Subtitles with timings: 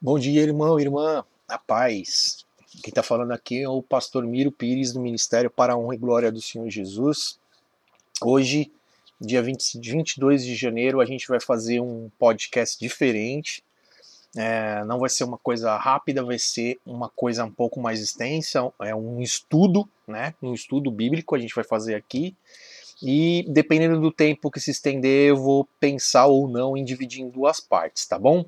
[0.00, 2.46] Bom dia, irmão, irmã, a paz.
[2.84, 5.98] Quem está falando aqui é o pastor Miro Pires, do Ministério para a Honra e
[5.98, 7.36] Glória do Senhor Jesus.
[8.22, 8.70] Hoje,
[9.20, 13.60] dia 20, 22 de janeiro, a gente vai fazer um podcast diferente.
[14.36, 18.72] É, não vai ser uma coisa rápida, vai ser uma coisa um pouco mais extensa.
[18.80, 20.32] É um estudo, né?
[20.40, 22.36] Um estudo bíblico a gente vai fazer aqui.
[23.02, 27.28] E dependendo do tempo que se estender, eu vou pensar ou não em dividir em
[27.28, 28.44] duas partes, tá bom?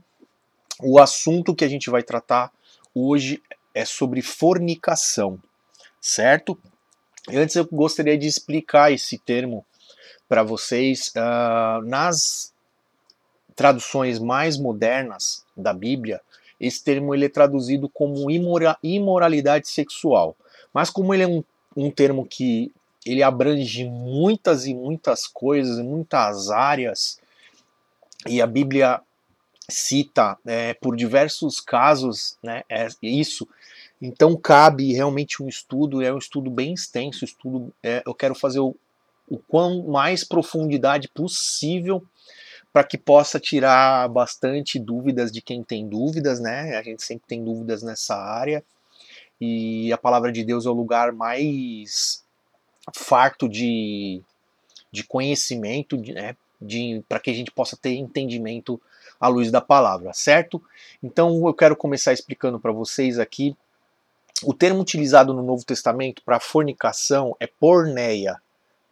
[0.82, 2.50] O assunto que a gente vai tratar
[2.94, 3.42] hoje
[3.74, 5.38] é sobre fornicação,
[6.00, 6.58] certo?
[7.28, 9.64] Antes eu gostaria de explicar esse termo
[10.28, 11.12] para vocês.
[11.14, 12.52] Uh, nas
[13.54, 16.20] traduções mais modernas da Bíblia,
[16.58, 20.34] esse termo ele é traduzido como imora imoralidade sexual.
[20.72, 21.44] Mas como ele é um,
[21.76, 22.72] um termo que
[23.04, 27.18] ele abrange muitas e muitas coisas, muitas áreas,
[28.26, 29.00] e a Bíblia
[29.70, 33.48] cita é, por diversos casos né, é isso.
[34.00, 38.60] Então cabe realmente um estudo, é um estudo bem extenso, estudo, é, eu quero fazer
[38.60, 38.74] o,
[39.28, 42.04] o quão mais profundidade possível
[42.72, 46.76] para que possa tirar bastante dúvidas de quem tem dúvidas, né?
[46.76, 48.64] A gente sempre tem dúvidas nessa área
[49.40, 52.24] e a palavra de Deus é o lugar mais
[52.94, 54.22] farto de,
[54.92, 56.36] de conhecimento, né?
[56.60, 58.80] De, para que a gente possa ter entendimento
[59.20, 60.62] à luz da palavra, certo?
[61.02, 63.54] Então eu quero começar explicando para vocês aqui.
[64.42, 68.40] O termo utilizado no Novo Testamento para fornicação é porneia,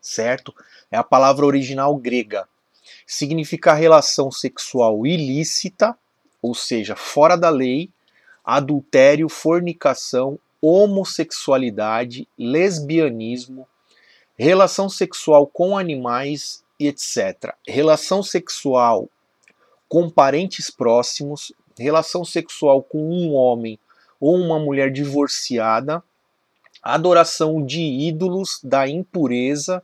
[0.00, 0.54] certo?
[0.90, 2.46] É a palavra original grega.
[3.06, 5.96] Significa relação sexual ilícita,
[6.42, 7.90] ou seja, fora da lei,
[8.44, 13.66] adultério, fornicação, homossexualidade, lesbianismo,
[14.36, 17.54] relação sexual com animais etc.
[17.66, 19.08] Relação sexual
[19.88, 23.78] com parentes próximos, relação sexual com um homem
[24.20, 26.02] ou uma mulher divorciada,
[26.82, 29.82] adoração de ídolos da impureza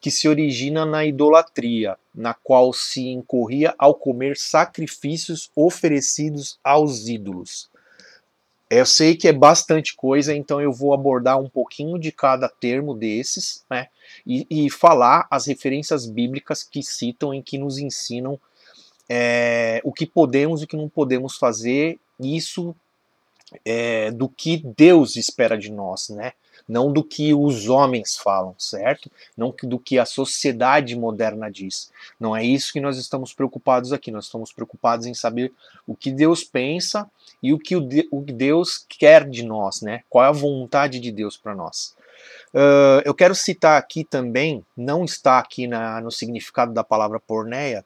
[0.00, 7.70] que se origina na idolatria, na qual se incorria ao comer sacrifícios oferecidos aos ídolos.
[8.68, 12.94] Eu sei que é bastante coisa, então eu vou abordar um pouquinho de cada termo
[12.94, 13.88] desses, né?
[14.26, 18.40] E, e falar as referências bíblicas que citam e que nos ensinam
[19.08, 22.74] é, o que podemos e o que não podemos fazer, isso
[23.64, 26.32] é, do que Deus espera de nós, né?
[26.68, 29.10] Não do que os homens falam, certo?
[29.36, 31.90] Não do que a sociedade moderna diz.
[32.20, 34.12] Não é isso que nós estamos preocupados aqui.
[34.12, 35.52] Nós estamos preocupados em saber
[35.86, 37.10] o que Deus pensa
[37.42, 40.02] e o que o Deus quer de nós, né?
[40.08, 41.96] Qual é a vontade de Deus para nós.
[42.54, 47.84] Uh, eu quero citar aqui também, não está aqui na, no significado da palavra porneia,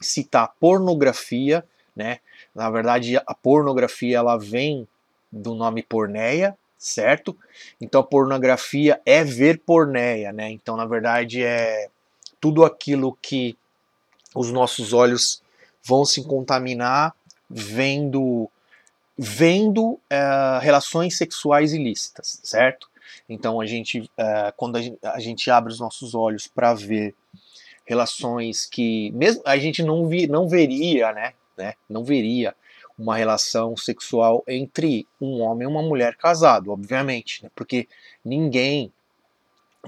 [0.00, 1.64] citar pornografia,
[1.94, 2.20] né?
[2.54, 4.86] Na verdade, a pornografia ela vem
[5.30, 7.36] do nome porneia, certo?
[7.80, 10.50] Então, pornografia é ver porneia, né?
[10.50, 11.88] Então, na verdade, é
[12.40, 13.56] tudo aquilo que
[14.34, 15.42] os nossos olhos
[15.82, 17.14] vão se contaminar
[17.48, 18.48] vendo
[19.20, 22.88] vendo uh, relações sexuais ilícitas, certo?
[23.28, 27.16] Então a gente, uh, quando a gente, a gente abre os nossos olhos para ver
[27.88, 32.54] relações que mesmo a gente não, vi, não veria, né, né, não veria
[32.98, 37.88] uma relação sexual entre um homem e uma mulher casado, obviamente, né, porque
[38.22, 38.92] ninguém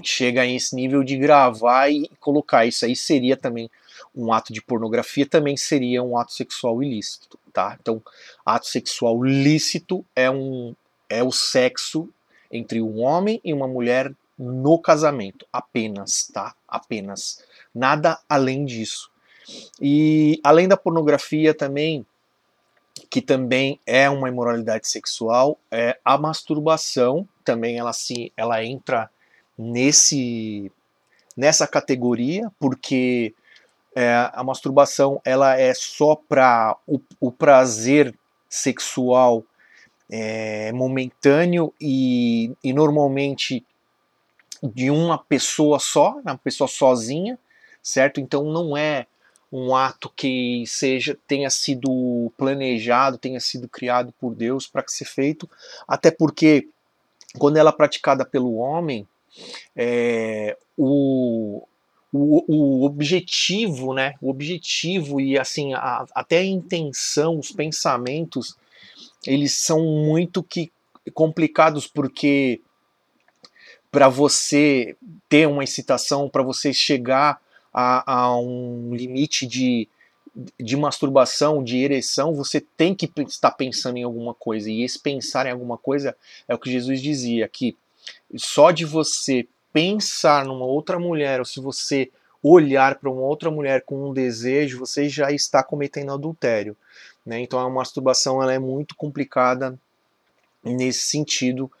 [0.01, 3.69] chega a esse nível de gravar e colocar isso aí seria também
[4.15, 7.77] um ato de pornografia, também seria um ato sexual ilícito, tá?
[7.79, 8.01] Então,
[8.43, 10.73] ato sexual lícito é um
[11.07, 12.09] é o sexo
[12.49, 16.55] entre um homem e uma mulher no casamento, apenas, tá?
[16.67, 19.09] Apenas nada além disso.
[19.81, 22.05] E além da pornografia também,
[23.09, 29.09] que também é uma imoralidade sexual, é a masturbação também ela se ela entra
[29.57, 30.71] nesse
[31.35, 33.33] nessa categoria porque
[33.95, 38.13] é, a masturbação ela é só para o, o, prazer
[38.49, 39.43] sexual
[40.09, 43.65] é, momentâneo e, e normalmente
[44.61, 47.37] de uma pessoa só, uma pessoa sozinha,
[47.81, 48.19] certo?
[48.19, 49.07] Então não é
[49.51, 55.49] um ato que seja tenha sido planejado, tenha sido criado por Deus para ser feito,
[55.87, 56.67] até porque
[57.37, 59.07] quando ela é praticada pelo homem,
[59.75, 61.65] é, o,
[62.11, 64.15] o, o, objetivo, né?
[64.21, 68.57] O objetivo e assim a, até a intenção, os pensamentos,
[69.25, 70.71] eles são muito que
[71.13, 72.61] complicados porque
[73.91, 74.95] para você
[75.27, 77.41] ter uma excitação, para você chegar
[77.73, 79.87] a, a um limite de
[80.57, 84.69] de masturbação, de ereção, você tem que estar pensando em alguma coisa.
[84.71, 86.15] E esse pensar em alguma coisa
[86.47, 87.75] é o que Jesus dizia, que
[88.35, 92.09] só de você pensar numa outra mulher, ou se você
[92.41, 96.75] olhar para uma outra mulher com um desejo, você já está cometendo adultério.
[97.25, 97.39] Né?
[97.41, 99.77] Então a masturbação ela é muito complicada
[100.63, 101.71] nesse sentido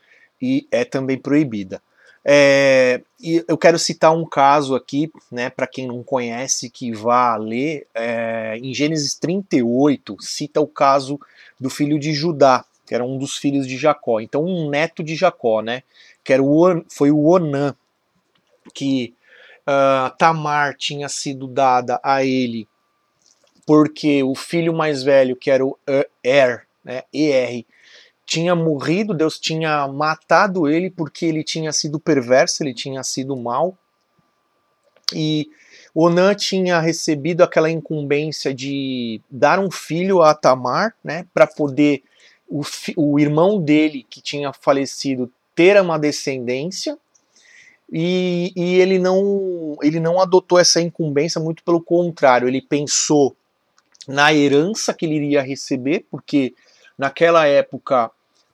[0.41, 1.81] e é também proibida.
[2.23, 7.35] É, e eu quero citar um caso aqui, né, para quem não conhece, que vá
[7.35, 11.19] ler, é, em Gênesis 38, cita o caso
[11.59, 15.15] do filho de Judá, que era um dos filhos de Jacó, então um neto de
[15.15, 15.81] Jacó, né,
[16.23, 17.75] que era o, foi o Onã,
[18.73, 19.15] que
[19.61, 22.67] uh, Tamar tinha sido dada a ele
[23.65, 25.77] porque o filho mais velho, que era o
[26.23, 27.63] Er, né, ER,
[28.31, 33.77] tinha morrido, Deus tinha matado ele porque ele tinha sido perverso, ele tinha sido mal.
[35.13, 35.49] E
[35.93, 42.03] Onã tinha recebido aquela incumbência de dar um filho a Tamar, né, para poder
[42.47, 42.61] o,
[42.95, 46.97] o irmão dele, que tinha falecido, ter uma descendência.
[47.91, 53.35] E, e, ele não ele não adotou essa incumbência, muito pelo contrário, ele pensou
[54.07, 56.53] na herança que ele iria receber, porque
[56.97, 58.09] naquela época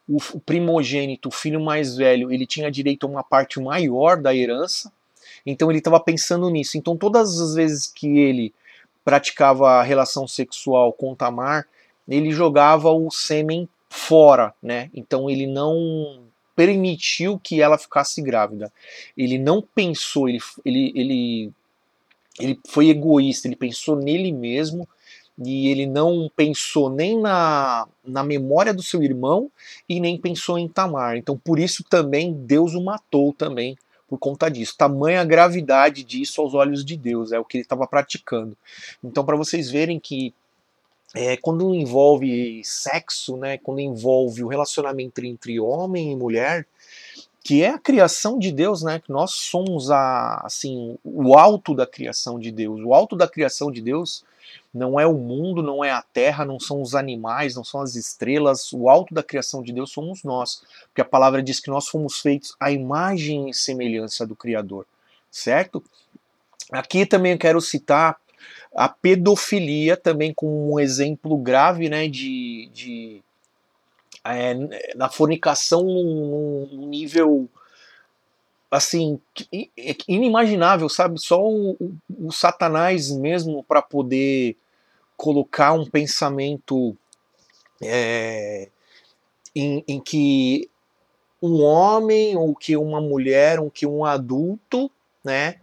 [0.08, 4.92] o, primogênito, o filho mais velho, ele tinha direito a uma parte maior da herança,
[5.46, 6.78] então ele estava pensando nisso.
[6.78, 8.54] Então todas as vezes que ele
[9.04, 11.68] praticava relação sexual com Tamar,
[12.08, 14.90] ele jogava o sêmen fora, né?
[14.94, 16.24] Então ele não
[16.56, 18.72] permitiu que ela ficasse grávida.
[19.16, 21.52] Ele não pensou, ele, ele, ele,
[22.40, 24.88] ele foi egoísta, ele pensou nele mesmo
[25.38, 29.52] e ele não pensou nem na, na memória do seu irmão
[29.88, 31.16] e nem pensou em Tamar.
[31.16, 34.76] Então, por isso também Deus o matou também por conta disso.
[34.78, 38.58] Tamanha gravidade disso aos olhos de Deus, é o que ele estava praticando.
[39.04, 40.34] Então, para vocês verem que
[41.14, 46.66] é, quando envolve sexo, né, quando envolve o relacionamento entre homem e mulher,
[47.44, 49.00] que é a criação de Deus, né?
[49.00, 52.82] Que nós somos a, assim, o alto da criação de Deus.
[52.84, 54.22] O alto da criação de Deus
[54.78, 57.96] não é o mundo, não é a terra, não são os animais, não são as
[57.96, 58.72] estrelas.
[58.72, 62.20] O alto da criação de Deus somos nós, porque a palavra diz que nós fomos
[62.20, 64.86] feitos à imagem e semelhança do Criador,
[65.32, 65.84] certo?
[66.72, 68.18] Aqui também eu quero citar
[68.76, 73.24] a pedofilia também como um exemplo grave, né, de, de
[74.24, 74.54] é,
[74.96, 77.50] na fornicação num, nível
[78.70, 79.20] assim
[80.08, 81.20] inimaginável, sabe?
[81.20, 81.98] Só o, o,
[82.28, 84.58] o Satanás mesmo para poder
[85.18, 86.96] colocar um pensamento
[87.82, 88.70] é,
[89.56, 90.70] em, em, que
[91.42, 94.90] um homem ou que uma mulher ou que um adulto,
[95.24, 95.60] né,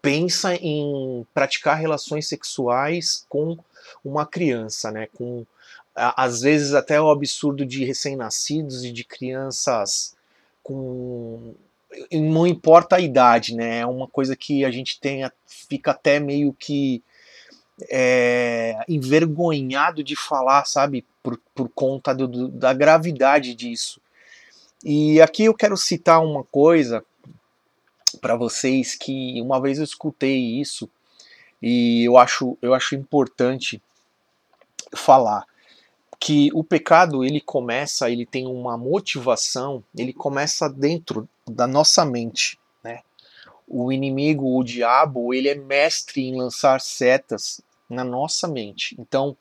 [0.00, 3.56] pensa em praticar relações sexuais com
[4.02, 5.46] uma criança, né, com
[5.94, 10.16] às vezes até o absurdo de recém-nascidos e de crianças
[10.60, 11.54] com
[12.10, 13.78] não importa a idade, né?
[13.78, 17.00] É uma coisa que a gente tem, fica até meio que
[17.90, 21.04] é, envergonhado de falar, sabe?
[21.22, 24.00] Por, por conta do, do, da gravidade disso.
[24.84, 27.04] E aqui eu quero citar uma coisa
[28.20, 30.88] para vocês que uma vez eu escutei isso
[31.60, 33.82] e eu acho, eu acho importante
[34.94, 35.46] falar
[36.20, 42.58] que o pecado ele começa, ele tem uma motivação, ele começa dentro da nossa mente?
[43.66, 48.94] O inimigo, o diabo, ele é mestre em lançar setas na nossa mente.
[48.98, 49.36] Então,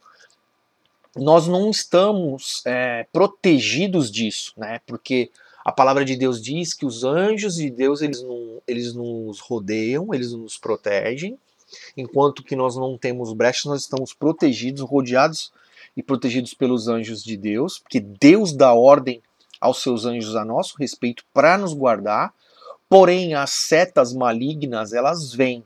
[1.16, 4.82] nós não estamos é, protegidos disso, né?
[4.86, 5.30] Porque
[5.64, 10.14] a palavra de Deus diz que os anjos de Deus eles, não, eles nos rodeiam,
[10.14, 11.38] eles nos protegem,
[11.96, 15.52] enquanto que nós não temos brechas, nós estamos protegidos, rodeados
[15.96, 19.22] e protegidos pelos anjos de Deus, porque Deus dá ordem
[19.62, 22.34] aos seus anjos a nosso respeito para nos guardar.
[22.94, 25.64] Porém, as setas malignas, elas vêm.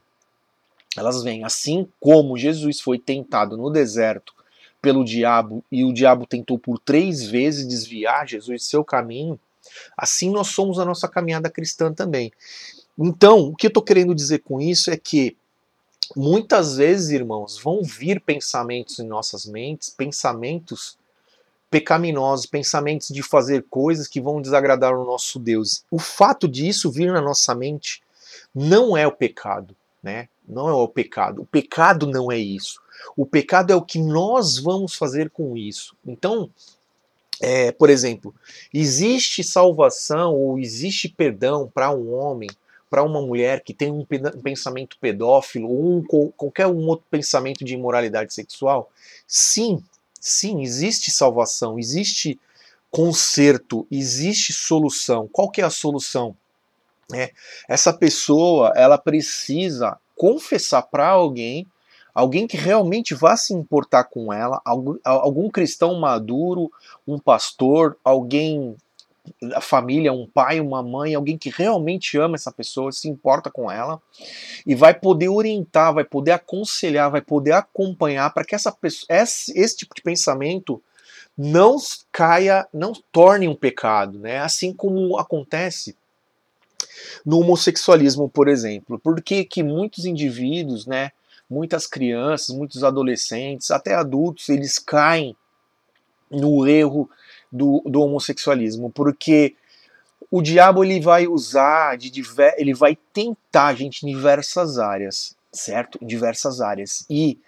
[0.96, 1.44] Elas vêm.
[1.44, 4.34] Assim como Jesus foi tentado no deserto
[4.82, 9.38] pelo diabo e o diabo tentou por três vezes desviar Jesus de seu caminho,
[9.98, 12.32] assim nós somos a nossa caminhada cristã também.
[12.98, 15.36] Então, o que eu estou querendo dizer com isso é que
[16.16, 20.98] muitas vezes, irmãos, vão vir pensamentos em nossas mentes, pensamentos
[21.70, 25.84] pecaminosos, pensamentos de fazer coisas que vão desagradar o nosso Deus.
[25.92, 28.02] O fato disso vir na nossa mente
[28.54, 30.30] não é o pecado, né?
[30.48, 31.42] Não é o pecado.
[31.42, 32.80] O pecado não é isso.
[33.16, 35.96] O pecado é o que nós vamos fazer com isso.
[36.06, 36.50] Então,
[37.42, 38.34] é, por exemplo,
[38.74, 42.50] existe salvação ou existe perdão para um homem
[42.90, 44.06] para uma mulher que tem um
[44.42, 48.90] pensamento pedófilo ou um, qualquer um outro pensamento de imoralidade sexual?
[49.28, 49.84] Sim,
[50.28, 52.40] sim, existe salvação, existe
[52.90, 55.28] conserto, existe solução.
[55.32, 56.36] Qual que é a solução?
[57.14, 57.32] É,
[57.68, 61.66] essa pessoa ela precisa confessar para alguém,
[62.14, 66.72] alguém que realmente vá se importar com ela, algum, algum cristão maduro,
[67.08, 68.76] um pastor, alguém
[69.54, 73.70] a família, um pai, uma mãe, alguém que realmente ama essa pessoa, se importa com
[73.72, 74.02] ela
[74.66, 79.58] e vai poder orientar, vai poder aconselhar, vai poder acompanhar para que essa pessoa, esse,
[79.58, 80.82] esse, tipo de pensamento
[81.38, 81.78] não
[82.12, 84.40] caia, não torne um pecado, né?
[84.40, 85.96] Assim como acontece
[87.26, 89.00] no homossexualismo, por exemplo.
[89.00, 91.12] Porque que muitos indivíduos, né,
[91.50, 95.36] muitas crianças, muitos adolescentes, até adultos, eles caem
[96.30, 97.10] no erro
[97.51, 99.56] do, do homossexualismo, porque
[100.30, 105.36] o diabo ele vai usar de diver, ele vai tentar a gente em diversas áreas,
[105.51, 105.98] certo?
[106.01, 107.06] Em diversas áreas.
[107.10, 107.39] E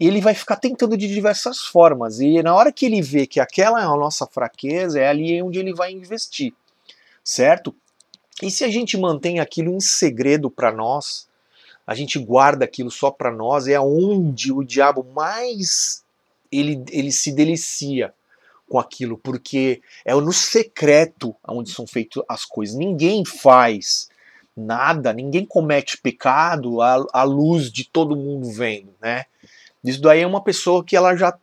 [0.00, 2.20] ele vai ficar tentando de diversas formas.
[2.20, 5.58] E na hora que ele vê que aquela é a nossa fraqueza, é ali onde
[5.58, 6.52] ele vai investir,
[7.22, 7.74] certo?
[8.42, 11.28] E se a gente mantém aquilo em segredo para nós,
[11.86, 16.04] a gente guarda aquilo só para nós, é onde o diabo mais
[16.50, 18.12] ele, ele se delicia
[18.68, 22.76] com aquilo, porque é no secreto onde são feitas as coisas.
[22.76, 24.08] Ninguém faz
[24.56, 29.24] nada, ninguém comete pecado à, luz de todo mundo vendo, né?
[29.82, 31.36] Isso daí é uma pessoa que ela já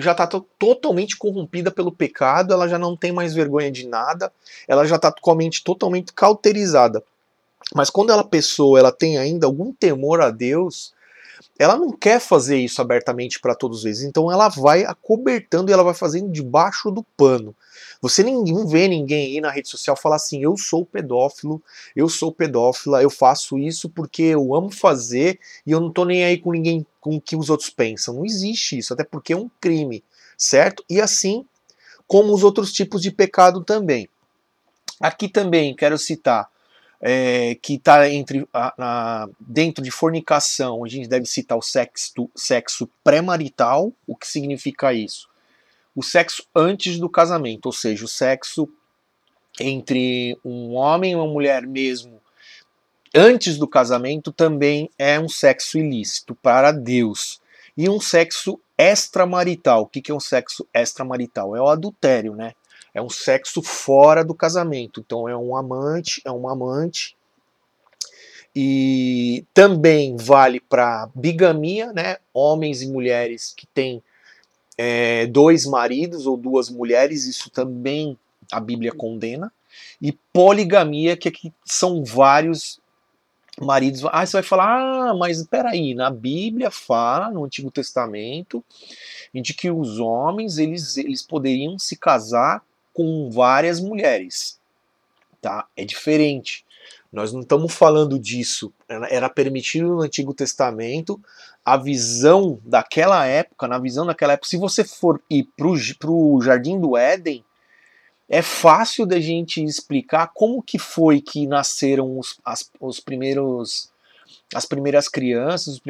[0.00, 4.32] já está totalmente corrompida pelo pecado, ela já não tem mais vergonha de nada,
[4.68, 7.02] ela já está com a mente totalmente cauterizada.
[7.74, 10.94] Mas quando ela pessoa ela tem ainda algum temor a Deus,
[11.58, 15.82] ela não quer fazer isso abertamente para todos eles, então ela vai acobertando e ela
[15.82, 17.54] vai fazendo debaixo do pano.
[18.00, 21.60] Você não vê ninguém aí na rede social falar assim: eu sou pedófilo,
[21.96, 26.24] eu sou pedófila, eu faço isso porque eu amo fazer e eu não tô nem
[26.24, 28.14] aí com ninguém com o que os outros pensam.
[28.14, 30.04] Não existe isso, até porque é um crime,
[30.36, 30.84] certo?
[30.88, 31.44] E assim
[32.06, 34.08] como os outros tipos de pecado também.
[35.00, 36.48] Aqui também quero citar
[37.00, 38.00] é, que está
[39.40, 43.92] dentro de fornicação, a gente deve citar o sexo, sexo pré-marital.
[44.06, 45.28] O que significa isso?
[45.94, 48.68] O sexo antes do casamento, ou seja, o sexo
[49.60, 52.20] entre um homem e uma mulher mesmo
[53.14, 57.40] antes do casamento também é um sexo ilícito para Deus.
[57.76, 59.82] E um sexo extramarital.
[59.82, 61.56] O que é um sexo extramarital?
[61.56, 62.54] É o adultério, né?
[62.98, 65.00] É um sexo fora do casamento.
[65.00, 67.16] Então é um amante, é um amante.
[68.54, 72.16] E também vale para bigamia, né?
[72.34, 74.02] Homens e mulheres que têm
[74.76, 78.18] é, dois maridos ou duas mulheres, isso também
[78.50, 79.52] a Bíblia condena.
[80.02, 82.80] E poligamia, que aqui são vários
[83.60, 84.04] maridos.
[84.10, 88.64] Ah, você vai falar, ah, mas peraí, na Bíblia fala, no Antigo Testamento,
[89.32, 92.62] de que os homens eles, eles poderiam se casar
[92.98, 94.58] com várias mulheres,
[95.40, 95.68] tá?
[95.76, 96.66] É diferente.
[97.12, 98.72] Nós não estamos falando disso.
[98.88, 101.20] Era permitido no Antigo Testamento.
[101.64, 106.80] A visão daquela época, na visão daquela época, se você for ir para o Jardim
[106.80, 107.44] do Éden,
[108.28, 113.92] é fácil da gente explicar como que foi que nasceram os, as, os primeiros,
[114.52, 115.80] as primeiras crianças.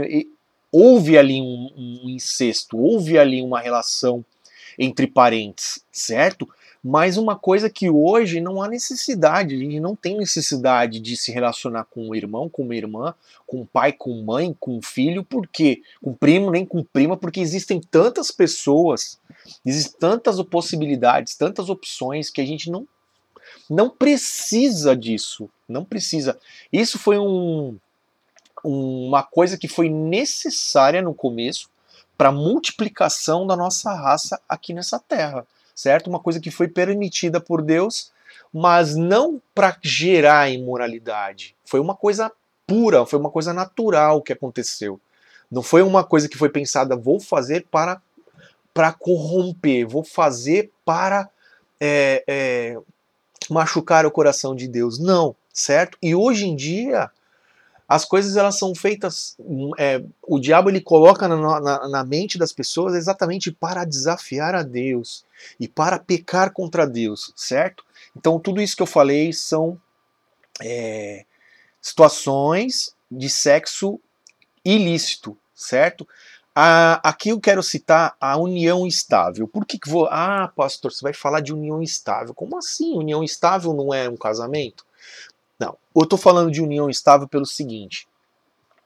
[0.70, 4.22] Houve ali um, um incesto, houve ali uma relação
[4.78, 6.46] entre parentes, certo?
[6.82, 11.32] Mas uma coisa que hoje não há necessidade, a gente não tem necessidade de se
[11.32, 13.14] relacionar com um irmão, com uma irmã,
[13.47, 17.80] com um pai, com mãe, com filho, porque com primo, nem com prima, porque existem
[17.80, 19.18] tantas pessoas,
[19.66, 22.87] existem tantas possibilidades, tantas opções que a gente não
[23.68, 26.38] não precisa disso, não precisa.
[26.73, 27.76] Isso foi um,
[28.62, 31.68] uma coisa que foi necessária no começo
[32.16, 35.47] para a multiplicação da nossa raça aqui nessa terra
[35.78, 36.08] certo?
[36.08, 38.11] Uma coisa que foi permitida por Deus,
[38.52, 41.54] mas não para gerar imoralidade.
[41.64, 42.32] Foi uma coisa
[42.66, 45.00] pura, foi uma coisa natural que aconteceu.
[45.49, 48.02] Não foi uma coisa que foi pensada, vou fazer para
[48.75, 51.28] para corromper, vou fazer para
[51.80, 52.78] é, é,
[53.49, 54.99] machucar o coração de Deus.
[54.99, 55.97] Não, certo?
[56.02, 57.08] E hoje em dia
[57.88, 59.35] as coisas elas são feitas,
[59.78, 64.62] é, o diabo ele coloca na, na, na, mente das pessoas exatamente para desafiar a
[64.62, 65.25] Deus
[65.59, 67.83] e para pecar contra Deus, certo?
[68.14, 69.80] Então tudo isso que eu falei são
[70.61, 71.25] é,
[71.80, 73.99] situações de sexo
[74.62, 76.07] ilícito, certo?
[77.04, 79.47] aqui eu quero citar a união estável.
[79.47, 80.09] Por que, que vou.
[80.11, 82.35] Ah, pastor, você vai falar de união estável.
[82.35, 82.97] Como assim?
[82.97, 84.85] União estável não é um casamento?
[85.58, 88.06] Não, eu estou falando de união estável pelo seguinte: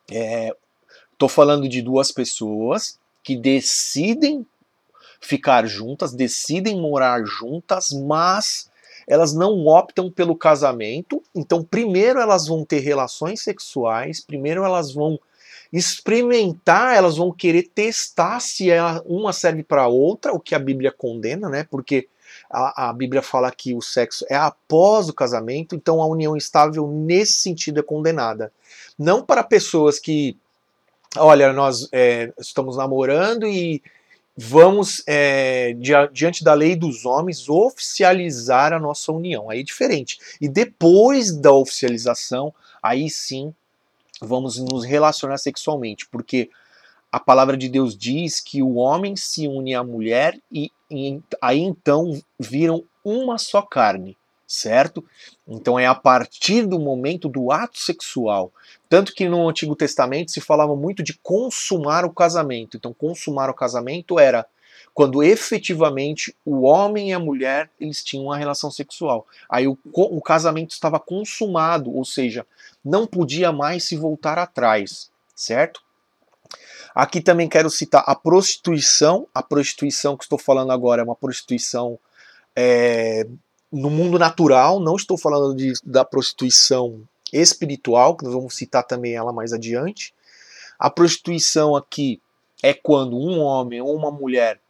[0.09, 4.47] estou é, falando de duas pessoas que decidem
[5.21, 8.71] ficar juntas, decidem morar juntas, mas
[9.07, 11.23] elas não optam pelo casamento.
[11.35, 15.19] Então, primeiro elas vão ter relações sexuais, primeiro elas vão
[15.73, 18.69] experimentar, elas vão querer testar se
[19.07, 21.67] uma serve para outra, o que a Bíblia condena, né?
[21.71, 22.09] Porque
[22.53, 26.87] a, a, Bíblia fala que o sexo é após o casamento, então a união estável
[26.87, 28.53] nesse sentido é condenada.
[28.99, 30.37] Não para pessoas que,
[31.17, 33.83] olha, nós é, estamos namorando e
[34.37, 35.75] vamos, é,
[36.13, 39.49] diante da lei dos homens, oficializar a nossa união.
[39.49, 40.19] Aí é diferente.
[40.41, 43.55] E depois da oficialização, aí sim
[44.21, 46.51] vamos nos relacionar sexualmente, porque
[47.11, 50.71] a palavra de Deus diz que o homem se une à mulher e,
[51.41, 55.05] aí então viram uma só carne, certo?
[55.47, 58.53] Então é a partir do momento do ato sexual.
[58.89, 62.77] Tanto que no Antigo Testamento se falava muito de consumar o casamento.
[62.77, 64.47] Então consumar o casamento era
[64.95, 69.27] quando efetivamente o homem e a mulher eles tinham uma relação sexual.
[69.49, 72.47] Aí o, o casamento estava consumado, ou seja,
[72.85, 75.81] não podia mais se voltar atrás, certo?
[76.95, 79.27] Aqui também quero citar a prostituição.
[79.35, 81.99] A prostituição que estou falando agora é uma prostituição
[82.55, 83.27] é,
[83.73, 87.01] no mundo natural, não estou falando de, da prostituição
[87.33, 90.13] espiritual, que nós vamos citar também ela mais adiante.
[90.79, 92.21] A prostituição aqui
[92.63, 94.61] é quando um homem ou uma mulher,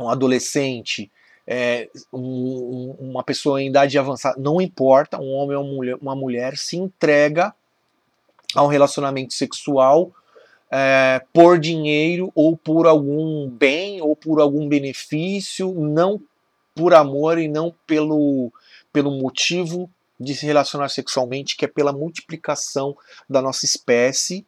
[0.00, 1.10] um adolescente,
[1.46, 6.16] é, um, uma pessoa em idade avançada, não importa, um homem ou uma mulher, uma
[6.16, 7.54] mulher se entrega
[8.54, 10.10] a um relacionamento sexual
[10.72, 16.18] é, por dinheiro ou por algum bem ou por algum benefício, não
[16.74, 18.50] por amor e não pelo,
[18.90, 22.96] pelo motivo de se relacionar sexualmente, que é pela multiplicação
[23.28, 24.46] da nossa espécie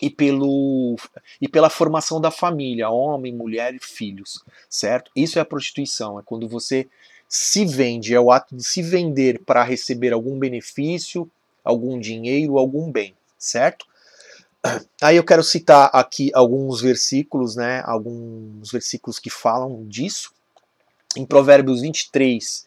[0.00, 0.96] e, pelo,
[1.38, 5.10] e pela formação da família, homem, mulher e filhos, certo?
[5.14, 6.88] Isso é a prostituição, é quando você
[7.28, 11.30] se vende, é o ato de se vender para receber algum benefício,
[11.62, 13.86] algum dinheiro, algum bem, certo?
[15.02, 17.82] Aí eu quero citar aqui alguns versículos, né?
[17.84, 20.32] Alguns versículos que falam disso.
[21.16, 22.66] Em Provérbios 23,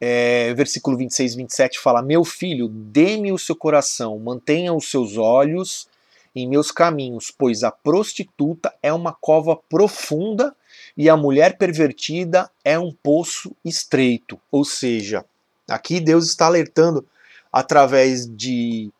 [0.00, 5.16] é, versículo 26 e 27 fala: Meu filho, dê-me o seu coração, mantenha os seus
[5.16, 5.88] olhos
[6.34, 10.54] em meus caminhos, pois a prostituta é uma cova profunda
[10.96, 14.40] e a mulher pervertida é um poço estreito.
[14.50, 15.24] Ou seja,
[15.68, 17.04] aqui Deus está alertando
[17.52, 18.90] através de,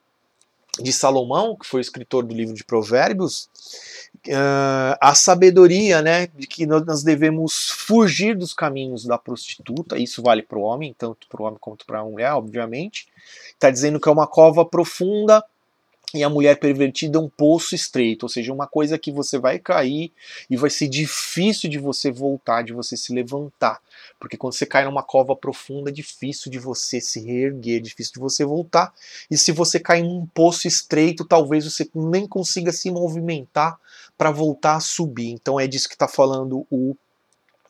[0.83, 3.49] de Salomão, que foi o escritor do livro de Provérbios,
[4.29, 9.99] uh, a sabedoria, né, de que nós devemos fugir dos caminhos da prostituta.
[9.99, 13.09] Isso vale para o homem, tanto para o homem quanto para a mulher, obviamente.
[13.53, 15.45] Está dizendo que é uma cova profunda
[16.15, 19.59] e a mulher pervertida é um poço estreito, ou seja, uma coisa que você vai
[19.59, 20.11] cair
[20.49, 23.79] e vai ser difícil de você voltar, de você se levantar.
[24.19, 28.15] Porque quando você cai numa cova profunda, é difícil de você se reerguer, é difícil
[28.15, 28.93] de você voltar.
[29.31, 33.79] E se você cair num poço estreito, talvez você nem consiga se movimentar
[34.17, 35.29] para voltar a subir.
[35.29, 36.97] Então é disso que está falando o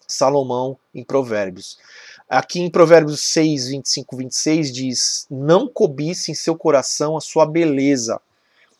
[0.07, 1.77] Salomão em Provérbios.
[2.29, 8.21] Aqui em Provérbios 6, 25, 26 diz: Não cobice em seu coração a sua beleza,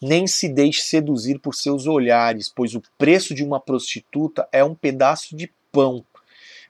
[0.01, 4.75] nem se deixe seduzir por seus olhares, pois o preço de uma prostituta é um
[4.75, 6.05] pedaço de pão.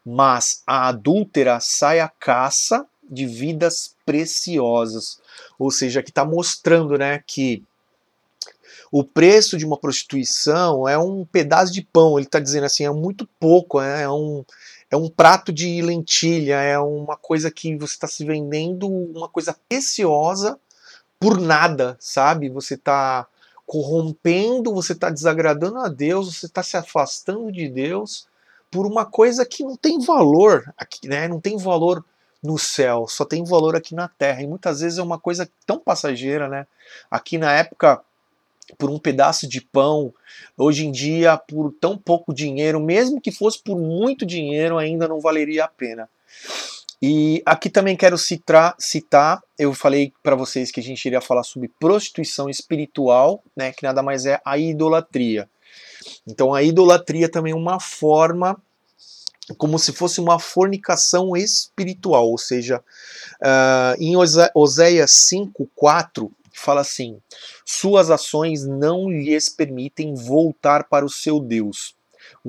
[0.05, 5.21] Mas a adúltera sai à caça de vidas preciosas.
[5.59, 7.63] Ou seja, que está mostrando né, que
[8.91, 12.19] o preço de uma prostituição é um pedaço de pão.
[12.19, 14.45] Ele está dizendo assim, é muito pouco, né, é um,
[14.91, 19.55] é um prato de lentilha, é uma coisa que você está se vendendo, uma coisa
[19.69, 20.59] preciosa
[21.19, 22.49] por nada, sabe?
[22.49, 23.27] Você está
[23.67, 28.27] corrompendo, você está desagradando a Deus, você está se afastando de Deus
[28.71, 31.29] por uma coisa que não tem valor aqui, né?
[31.29, 32.05] Não tem valor
[32.43, 34.43] no céu, só tem valor aqui na terra.
[34.43, 36.67] E muitas vezes é uma coisa tão passageira, né?
[37.11, 38.01] Aqui na época,
[38.77, 40.15] por um pedaço de pão,
[40.57, 45.21] hoje em dia, por tão pouco dinheiro, mesmo que fosse por muito dinheiro, ainda não
[45.21, 46.09] valeria a pena.
[47.01, 51.45] E aqui também quero citar, citar eu falei para vocês que a gente iria falar
[51.45, 55.49] sobre prostituição espiritual, né, que nada mais é a idolatria.
[56.27, 58.61] Então a idolatria também é uma forma
[59.57, 62.83] como se fosse uma fornicação espiritual, ou seja,
[63.41, 64.15] uh, em
[64.55, 67.19] Oséias 5:4 fala assim:
[67.65, 71.95] suas ações não lhes permitem voltar para o seu Deus,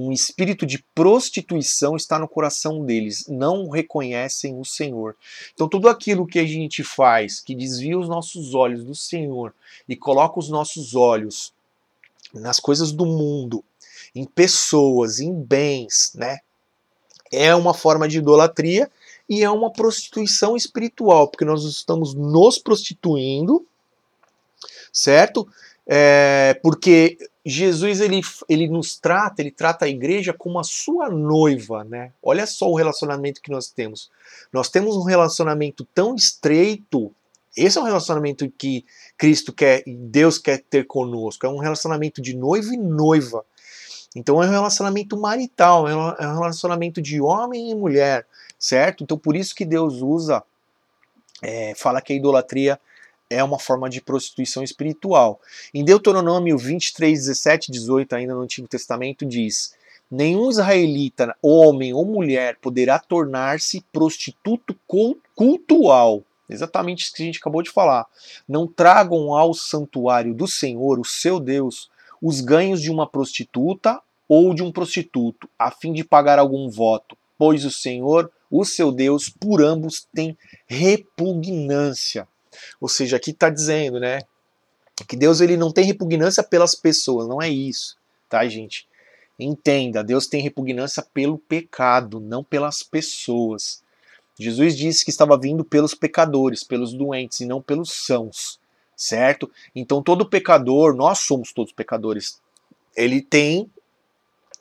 [0.01, 5.13] Um espírito de prostituição está no coração deles, não reconhecem o Senhor.
[5.53, 9.53] Então, tudo aquilo que a gente faz, que desvia os nossos olhos do Senhor
[9.89, 11.53] e coloca os nossos olhos
[12.33, 13.61] nas coisas do mundo,
[14.15, 16.39] em pessoas, em bens, né?
[17.29, 18.89] É uma forma de idolatria
[19.27, 23.67] e é uma prostituição espiritual, porque nós estamos nos prostituindo,
[24.93, 25.45] certo?
[25.85, 31.83] É, porque Jesus ele, ele nos trata, ele trata a igreja como a sua noiva,
[31.83, 32.11] né?
[32.21, 34.11] Olha só o relacionamento que nós temos.
[34.51, 37.13] Nós temos um relacionamento tão estreito.
[37.55, 38.85] Esse é um relacionamento que
[39.17, 41.45] Cristo quer, Deus quer ter conosco.
[41.45, 43.43] É um relacionamento de noivo e noiva.
[44.15, 48.25] Então é um relacionamento marital, é um é relacionamento de homem e mulher,
[48.57, 49.03] certo?
[49.03, 50.43] Então por isso que Deus usa,
[51.41, 52.79] é, fala que a idolatria
[53.29, 55.39] é uma forma de prostituição espiritual.
[55.73, 59.75] Em Deuteronômio 23, 17 18, ainda no Antigo Testamento, diz:
[60.09, 64.75] Nenhum israelita, homem ou mulher, poderá tornar-se prostituto
[65.35, 66.23] cultual.
[66.49, 68.07] Exatamente isso que a gente acabou de falar.
[68.47, 74.53] Não tragam ao santuário do Senhor, o seu Deus, os ganhos de uma prostituta ou
[74.53, 79.29] de um prostituto, a fim de pagar algum voto, pois o Senhor, o seu Deus,
[79.29, 80.35] por ambos tem
[80.67, 82.27] repugnância.
[82.79, 84.21] Ou seja, aqui está dizendo, né,
[85.07, 88.87] que Deus ele não tem repugnância pelas pessoas, não é isso, tá, gente?
[89.37, 93.81] Entenda, Deus tem repugnância pelo pecado, não pelas pessoas.
[94.37, 98.59] Jesus disse que estava vindo pelos pecadores, pelos doentes e não pelos sãos,
[98.95, 99.49] certo?
[99.73, 102.41] Então todo pecador, nós somos todos pecadores,
[102.95, 103.69] ele tem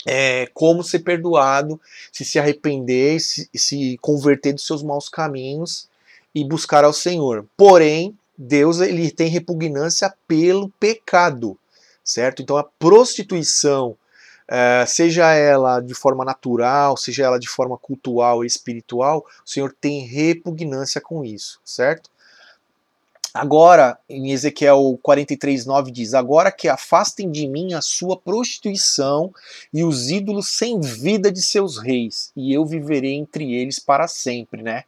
[0.06, 1.80] é, como ser perdoado,
[2.12, 5.88] se se arrepender, se, se converter dos seus maus caminhos
[6.34, 7.46] e buscar ao Senhor.
[7.56, 11.58] Porém, Deus ele tem repugnância pelo pecado,
[12.04, 12.40] certo?
[12.40, 13.96] Então a prostituição,
[14.46, 19.74] é, seja ela de forma natural, seja ela de forma cultural e espiritual, o Senhor
[19.80, 22.10] tem repugnância com isso, certo?
[23.34, 29.32] Agora, em Ezequiel 43:9 diz: Agora que afastem de mim a sua prostituição
[29.72, 34.62] e os ídolos sem vida de seus reis, e eu viverei entre eles para sempre,
[34.62, 34.84] né?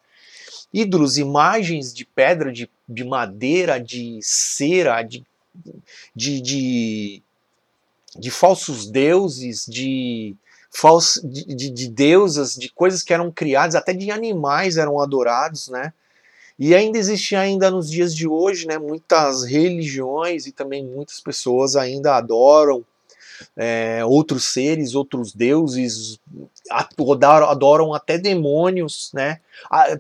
[0.72, 5.24] Ídolos, imagens de pedra, de, de madeira, de cera, de,
[6.14, 7.22] de, de,
[8.16, 10.37] de falsos deuses, de,
[10.70, 15.68] fals, de, de, de deusas, de coisas que eram criadas, até de animais eram adorados,
[15.68, 15.92] né?
[16.59, 21.74] E ainda existe ainda nos dias de hoje, né, muitas religiões e também muitas pessoas
[21.74, 22.85] ainda adoram
[23.57, 26.18] é, outros seres, outros deuses,
[26.70, 29.40] adoram, até demônios, né?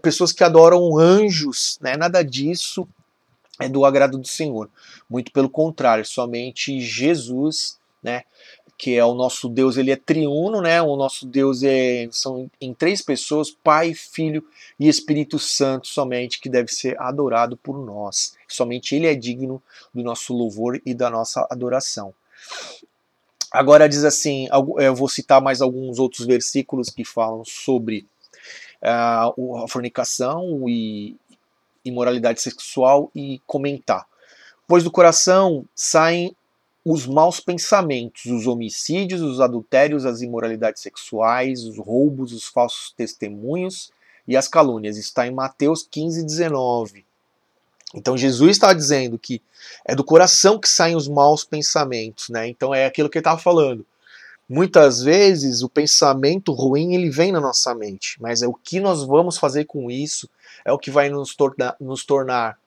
[0.02, 1.96] Pessoas que adoram anjos, né?
[1.96, 2.86] Nada disso
[3.58, 4.68] é do agrado do Senhor.
[5.08, 8.22] Muito pelo contrário, somente Jesus, né?
[8.78, 10.80] Que é o nosso Deus, ele é triuno, né?
[10.80, 14.42] O nosso Deus é são em três pessoas, Pai, Filho
[14.78, 18.34] e Espírito Santo, somente que deve ser adorado por nós.
[18.48, 22.14] Somente ele é digno do nosso louvor e da nossa adoração.
[23.50, 28.06] Agora diz assim, eu vou citar mais alguns outros versículos que falam sobre
[28.82, 31.16] uh, a fornicação e
[31.84, 34.06] imoralidade sexual e comentar.
[34.68, 36.34] Pois do coração saem
[36.84, 43.90] os maus pensamentos, os homicídios, os adultérios, as imoralidades sexuais, os roubos, os falsos testemunhos
[44.26, 44.96] e as calúnias.
[44.96, 47.04] Está em Mateus 15, 19.
[47.94, 49.42] Então Jesus está dizendo que
[49.84, 52.48] é do coração que saem os maus pensamentos, né?
[52.48, 53.84] Então é aquilo que ele estava falando.
[54.48, 59.04] Muitas vezes o pensamento ruim ele vem na nossa mente, mas é o que nós
[59.04, 60.28] vamos fazer com isso
[60.64, 62.58] é o que vai nos tornar, nos tornar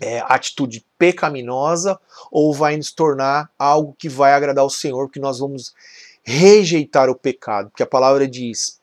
[0.00, 1.98] é, atitude pecaminosa
[2.30, 5.74] ou vai nos tornar algo que vai agradar o Senhor, porque nós vamos
[6.22, 8.79] rejeitar o pecado, porque a palavra diz: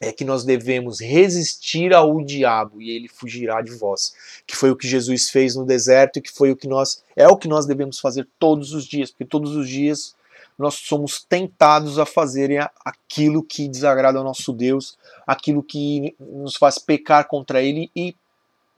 [0.00, 4.14] é que nós devemos resistir ao diabo e ele fugirá de vós.
[4.46, 7.28] Que foi o que Jesus fez no deserto e que foi o que nós é
[7.28, 10.14] o que nós devemos fazer todos os dias, porque todos os dias
[10.58, 16.78] nós somos tentados a fazer aquilo que desagrada ao nosso Deus, aquilo que nos faz
[16.78, 18.14] pecar contra ele e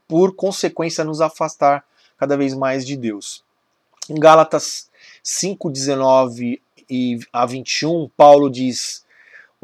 [0.07, 1.85] por consequência nos afastar
[2.19, 3.45] cada vez mais de Deus.
[4.09, 4.91] Em Gálatas
[5.25, 9.05] 5:19 e a 21, Paulo diz: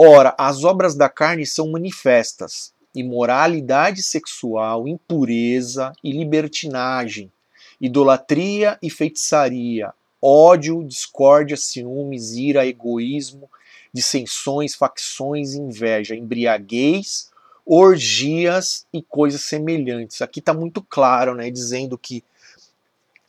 [0.01, 7.33] Ora, as obras da carne são manifestas: imoralidade sexual, impureza e libertinagem,
[7.81, 13.51] idolatria e feitiçaria, ódio, discórdia, ciúmes, ira, egoísmo,
[13.93, 17.33] dissensões, facções, inveja, embriaguez,
[17.67, 20.23] orgias e coisas semelhantes.
[20.23, 22.23] Aqui está muito claro, né, dizendo que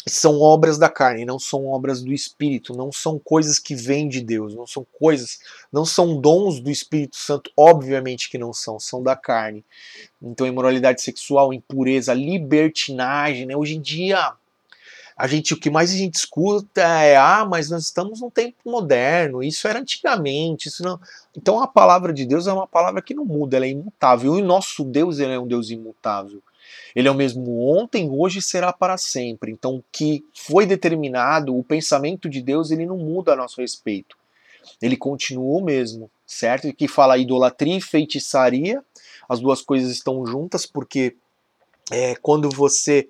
[0.10, 4.22] são obras da carne, não são obras do Espírito, não são coisas que vêm de
[4.22, 5.40] Deus, não são coisas,
[5.72, 9.64] não são dons do Espírito Santo, obviamente que não são, são da carne.
[10.22, 13.56] Então, imoralidade sexual, impureza, libertinagem, né?
[13.56, 14.34] Hoje em dia,
[15.20, 18.58] a gente, o que mais a gente escuta é, ah, mas nós estamos num tempo
[18.66, 20.98] moderno, isso era antigamente, isso não.
[21.36, 24.38] Então, a palavra de Deus é uma palavra que não muda, ela é imutável.
[24.38, 26.42] E o nosso Deus, ele é um Deus imutável.
[26.96, 29.52] Ele é o mesmo ontem, hoje e será para sempre.
[29.52, 34.18] Então, o que foi determinado, o pensamento de Deus, ele não muda a nosso respeito.
[34.82, 36.68] Ele continua o mesmo, certo?
[36.68, 38.84] E que fala idolatria e feitiçaria,
[39.28, 41.16] as duas coisas estão juntas, porque
[41.92, 43.08] é, quando você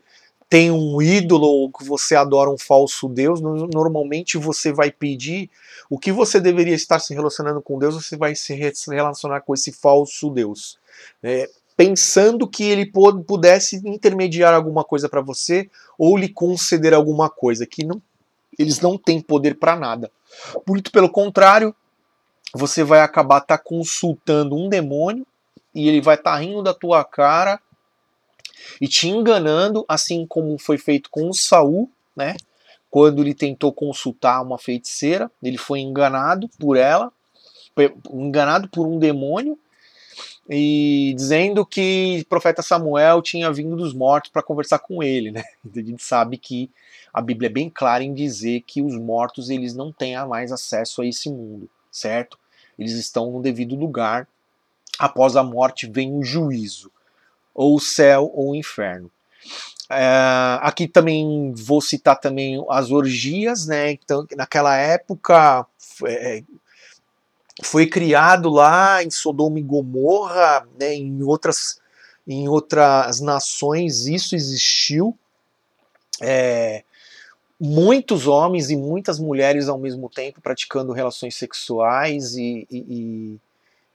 [0.49, 5.49] tem um ídolo ou que você adora um falso Deus, normalmente você vai pedir
[5.87, 8.53] o que você deveria estar se relacionando com Deus, você vai se
[8.87, 10.79] relacionar com esse falso Deus.
[11.21, 11.47] É,
[11.79, 12.91] pensando que ele
[13.25, 18.01] pudesse intermediar alguma coisa para você ou lhe conceder alguma coisa, que não,
[18.57, 20.11] eles não têm poder para nada.
[20.67, 21.73] Muito pelo contrário,
[22.53, 25.25] você vai acabar tá consultando um demônio
[25.73, 27.61] e ele vai estar tá rindo da tua cara
[28.81, 32.35] e te enganando, assim como foi feito com o Saul, né?
[32.91, 37.09] Quando ele tentou consultar uma feiticeira, ele foi enganado por ela,
[38.11, 39.57] enganado por um demônio
[40.49, 45.43] e dizendo que o profeta Samuel tinha vindo dos mortos para conversar com ele, né?
[45.75, 46.71] A gente sabe que
[47.13, 51.01] a Bíblia é bem clara em dizer que os mortos eles não têm mais acesso
[51.01, 52.37] a esse mundo, certo?
[52.77, 54.27] Eles estão no devido lugar.
[54.97, 56.91] Após a morte vem o juízo,
[57.53, 59.09] ou o céu ou o inferno.
[59.89, 63.91] É, aqui também vou citar também as orgias, né?
[63.91, 65.65] Então, naquela época
[66.05, 66.43] é,
[67.61, 71.79] foi criado lá em Sodoma e Gomorra, né, em, outras,
[72.27, 75.17] em outras nações isso existiu.
[76.21, 76.83] É,
[77.59, 83.37] muitos homens e muitas mulheres ao mesmo tempo praticando relações sexuais e, e,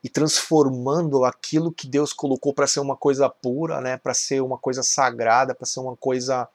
[0.02, 4.58] e transformando aquilo que Deus colocou para ser uma coisa pura, né, para ser uma
[4.58, 6.46] coisa sagrada, para ser uma coisa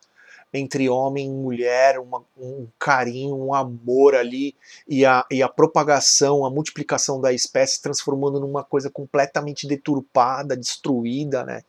[0.53, 4.55] entre homem e mulher, uma, um carinho, um amor ali,
[4.87, 11.43] e a, e a propagação, a multiplicação da espécie transformando numa coisa completamente deturpada, destruída,
[11.43, 11.61] né?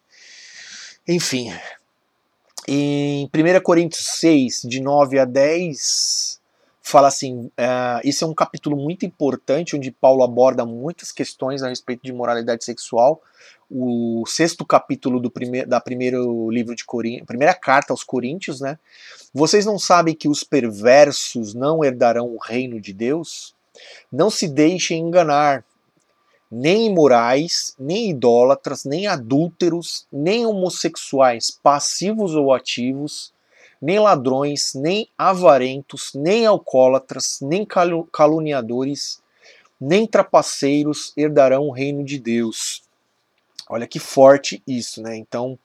[1.06, 1.52] Enfim.
[2.68, 6.39] Em 1 Coríntios 6, de 9 a 10,
[6.90, 12.02] fala assim: uh, é um capítulo muito importante, onde Paulo aborda muitas questões a respeito
[12.02, 13.22] de moralidade sexual,
[13.70, 18.78] o sexto capítulo do primeiro, da primeiro livro de Coríntios, primeira carta aos Coríntios, né?
[19.32, 23.54] Vocês não sabem que os perversos não herdarão o reino de Deus?
[24.10, 25.64] Não se deixem enganar.
[26.50, 33.32] Nem imorais, nem idólatras, nem adúlteros, nem homossexuais, passivos ou ativos,
[33.80, 37.66] nem ladrões, nem avarentos, nem alcoólatras, nem
[38.12, 39.22] caluniadores,
[39.80, 42.82] nem trapaceiros herdarão o reino de Deus.
[43.68, 45.16] Olha que forte isso, né?
[45.16, 45.58] Então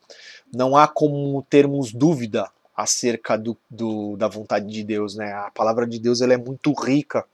[0.54, 5.34] não há como termos dúvida acerca do, do, da vontade de Deus, né?
[5.34, 7.25] A palavra de Deus ela é muito rica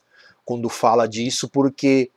[0.45, 2.09] quando fala disso, porque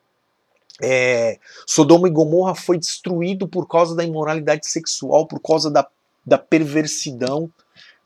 [0.81, 5.87] é, Sodoma e Gomorra foi destruído por causa da imoralidade sexual, por causa da,
[6.25, 7.51] da perversidão,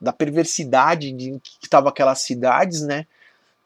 [0.00, 3.06] da perversidade de que estava aquelas cidades, né?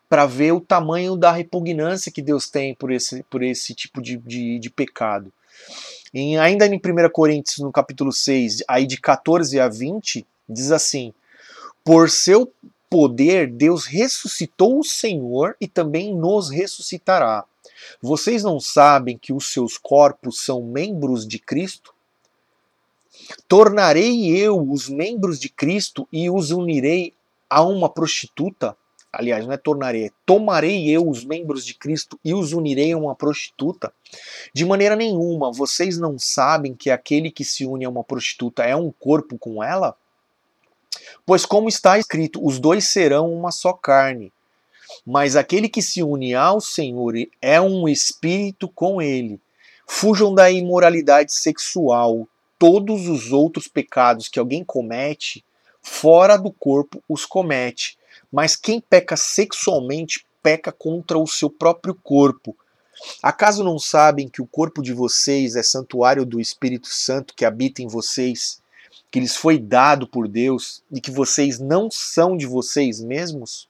[0.09, 4.17] Para ver o tamanho da repugnância que Deus tem por esse, por esse tipo de,
[4.19, 5.33] de, de pecado.
[6.13, 11.15] Em, ainda em 1 Coríntios, no capítulo 6, aí de 14 a 20, diz assim:
[11.83, 12.53] Por seu
[12.91, 17.45] poder, Deus ressuscitou o Senhor e também nos ressuscitará.
[18.01, 21.92] Vocês não sabem que os seus corpos são membros de Cristo?
[23.49, 27.13] Tornarei eu os membros de Cristo e os unirei
[27.49, 28.77] a uma prostituta?
[29.13, 32.99] aliás, não é tornarei, é tomarei eu os membros de Cristo e os unirei a
[32.99, 33.93] uma prostituta?
[34.55, 38.75] De maneira nenhuma, vocês não sabem que aquele que se une a uma prostituta é
[38.75, 39.95] um corpo com ela?
[41.27, 44.33] Pois, como está escrito, os dois serão uma só carne.
[45.07, 49.41] Mas aquele que se une ao Senhor é um espírito com ele.
[49.87, 52.27] Fujam da imoralidade sexual.
[52.63, 55.45] Todos os outros pecados que alguém comete,
[55.83, 57.97] fora do corpo, os comete
[58.33, 62.57] mas quem peca sexualmente peca contra o seu próprio corpo.
[63.23, 67.83] Acaso não sabem que o corpo de vocês é santuário do Espírito Santo que habita
[67.83, 68.61] em vocês,
[69.11, 73.69] que lhes foi dado por Deus e que vocês não são de vocês mesmos?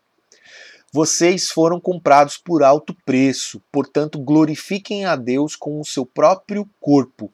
[0.93, 7.33] Vocês foram comprados por alto preço, portanto, glorifiquem a Deus com o seu próprio corpo.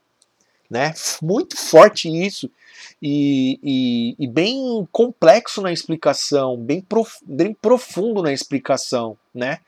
[0.70, 0.92] Né?
[1.22, 2.50] Muito forte isso
[3.00, 9.59] e, e, e bem complexo na explicação, bem, prof, bem profundo na explicação, né?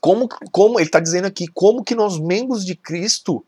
[0.00, 3.44] Como, como ele está dizendo aqui, como que nós membros de Cristo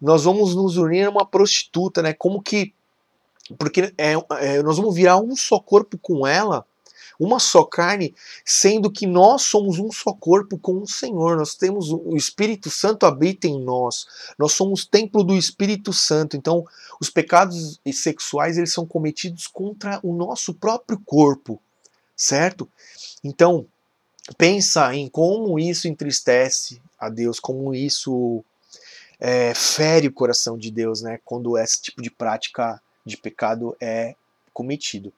[0.00, 2.12] nós vamos nos unir a uma prostituta, né?
[2.12, 2.72] Como que
[3.56, 6.66] porque é, é, nós vamos virar um só corpo com ela
[7.18, 11.36] uma só carne, sendo que nós somos um só corpo com o Senhor.
[11.36, 14.06] Nós temos o Espírito Santo habita em nós.
[14.38, 16.36] Nós somos templo do Espírito Santo.
[16.36, 16.64] Então,
[17.00, 21.60] os pecados sexuais eles são cometidos contra o nosso próprio corpo,
[22.16, 22.68] certo?
[23.24, 23.66] Então,
[24.36, 28.44] pensa em como isso entristece a Deus, como isso
[29.18, 31.18] é, fere o coração de Deus, né?
[31.24, 34.14] Quando esse tipo de prática de pecado é
[34.52, 35.12] cometido.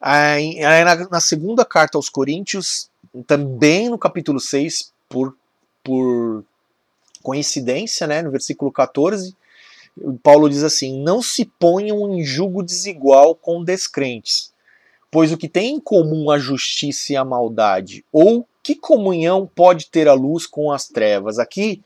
[0.00, 2.90] Aí, na, na, segunda carta aos Coríntios,
[3.26, 5.36] também no capítulo 6, por,
[5.82, 6.44] por
[7.22, 9.34] coincidência, né, no versículo 14,
[10.22, 14.52] Paulo diz assim: Não se ponham em julgo desigual com descrentes,
[15.10, 19.86] pois o que tem em comum a justiça e a maldade, ou que comunhão pode
[19.90, 21.38] ter a luz com as trevas?
[21.38, 21.82] Aqui,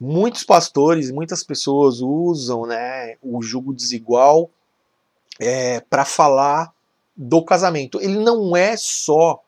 [0.00, 4.50] muitos pastores, muitas pessoas usam né, o julgo desigual
[5.38, 6.72] é, para falar
[7.16, 8.00] do casamento.
[8.00, 9.42] Ele não é só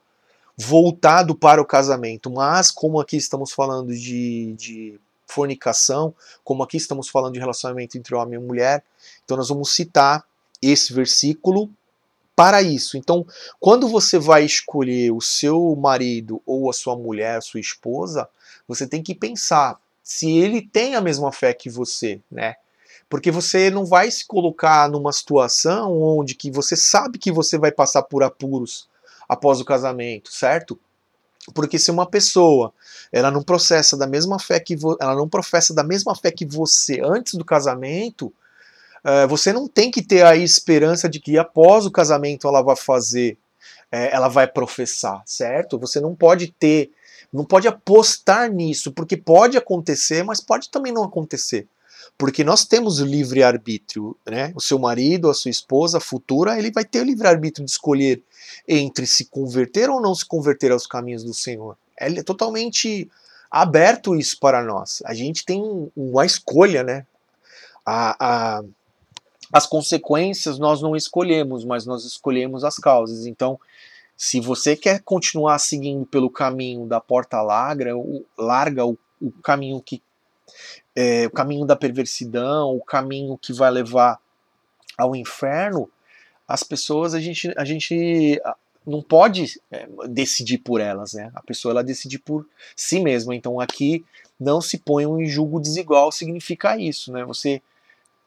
[0.57, 7.07] voltado para o casamento, mas como aqui estamos falando de, de fornicação, como aqui estamos
[7.07, 8.83] falando de relacionamento entre homem e mulher,
[9.23, 10.25] então nós vamos citar
[10.61, 11.69] esse versículo
[12.35, 12.97] para isso.
[12.97, 13.25] Então,
[13.59, 18.27] quando você vai escolher o seu marido ou a sua mulher, a sua esposa,
[18.67, 22.55] você tem que pensar se ele tem a mesma fé que você, né?
[23.09, 27.71] Porque você não vai se colocar numa situação onde que você sabe que você vai
[27.71, 28.87] passar por apuros
[29.27, 30.79] após o casamento, certo?
[31.53, 32.71] Porque se uma pessoa
[33.11, 37.01] ela não processa da mesma fé que ela não professa da mesma fé que você
[37.03, 38.27] antes do casamento,
[39.03, 42.75] uh, você não tem que ter a esperança de que após o casamento ela vai
[42.75, 43.37] fazer,
[43.91, 45.79] uh, ela vai professar, certo?
[45.79, 46.91] Você não pode ter,
[47.33, 51.67] não pode apostar nisso, porque pode acontecer, mas pode também não acontecer.
[52.19, 54.51] Porque nós temos o livre-arbítrio, né?
[54.53, 58.21] O seu marido, a sua esposa futura, ele vai ter o livre-arbítrio de escolher
[58.67, 61.77] entre se converter ou não se converter aos caminhos do Senhor.
[61.95, 63.09] É totalmente
[63.49, 65.01] aberto isso para nós.
[65.05, 67.05] A gente tem uma escolha, né?
[67.85, 68.63] A, a,
[69.53, 73.25] as consequências nós não escolhemos, mas nós escolhemos as causas.
[73.25, 73.57] Então,
[74.17, 77.93] se você quer continuar seguindo pelo caminho da porta larga,
[78.37, 80.01] larga o, o caminho que
[80.95, 84.19] é, o caminho da perversidão, o caminho que vai levar
[84.97, 85.89] ao inferno,
[86.47, 88.41] as pessoas a gente, a gente
[88.85, 91.31] não pode é, decidir por elas, né?
[91.35, 92.45] A pessoa ela decide por
[92.75, 93.35] si mesma.
[93.35, 94.03] Então aqui
[94.39, 97.23] não se põe um julgo desigual significa isso, né?
[97.25, 97.61] Você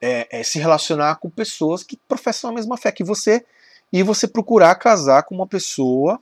[0.00, 3.44] é, é, se relacionar com pessoas que professam a mesma fé que você
[3.92, 6.20] e você procurar casar com uma pessoa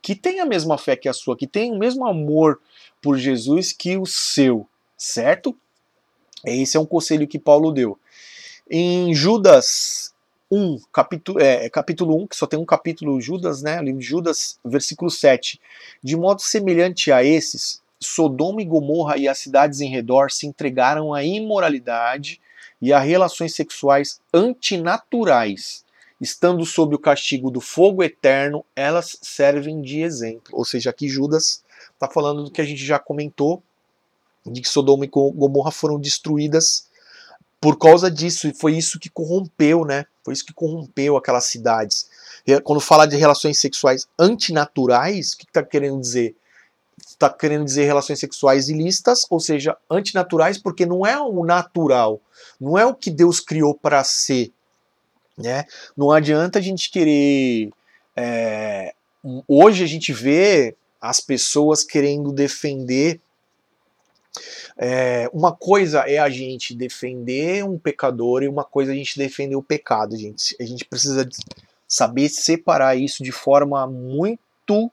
[0.00, 2.60] que tem a mesma fé que a sua, que tem o mesmo amor
[3.00, 4.68] por Jesus que o seu,
[5.04, 5.56] certo?
[6.44, 7.98] Esse é um conselho que Paulo deu.
[8.70, 10.14] Em Judas
[10.50, 13.80] 1, capítulo, é, capítulo 1, que só tem um capítulo Judas, né?
[13.82, 15.60] Livro de Judas, versículo 7.
[16.02, 21.12] De modo semelhante a esses, Sodoma e Gomorra e as cidades em redor se entregaram
[21.12, 22.40] à imoralidade
[22.80, 25.84] e a relações sexuais antinaturais.
[26.20, 30.52] Estando sob o castigo do fogo eterno, elas servem de exemplo.
[30.52, 31.62] Ou seja, aqui Judas
[31.92, 33.62] está falando do que a gente já comentou
[34.46, 36.86] de que Sodoma e Gomorra foram destruídas
[37.60, 40.04] por causa disso, e foi isso que corrompeu, né?
[40.22, 42.06] Foi isso que corrompeu aquelas cidades.
[42.62, 46.36] Quando fala de relações sexuais antinaturais, o que está querendo dizer?
[46.98, 52.20] Está querendo dizer relações sexuais ilícitas, ou seja, antinaturais, porque não é o natural,
[52.60, 54.52] não é o que Deus criou para ser.
[55.36, 55.64] Né?
[55.96, 57.70] Não adianta a gente querer.
[58.14, 58.94] É,
[59.48, 63.20] hoje a gente vê as pessoas querendo defender
[64.76, 69.18] é, uma coisa é a gente defender um pecador e uma coisa é a gente
[69.18, 70.56] defender o pecado, gente.
[70.60, 71.28] A gente precisa
[71.86, 74.90] saber separar isso de forma muito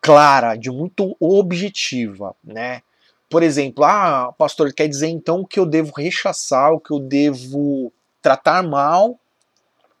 [0.00, 2.82] clara, de muito objetiva, né?
[3.30, 7.92] Por exemplo, ah, pastor, quer dizer então que eu devo rechaçar, o que eu devo
[8.20, 9.18] tratar mal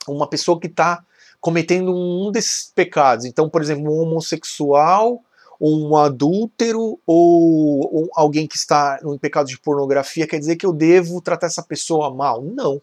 [0.06, 1.02] uma pessoa que está
[1.40, 3.24] cometendo um desses pecados.
[3.24, 5.23] Então, por exemplo, um homossexual
[5.60, 11.20] um adúltero ou, alguém que está em pecado de pornografia quer dizer que eu devo
[11.20, 12.42] tratar essa pessoa mal?
[12.42, 12.80] Não.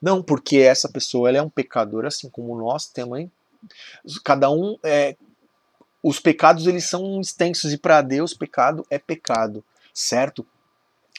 [0.00, 3.30] Não, porque essa pessoa ela é um pecador assim como nós também.
[4.24, 5.16] Cada um é,
[6.02, 10.46] os pecados eles são extensos e para Deus pecado é pecado, certo?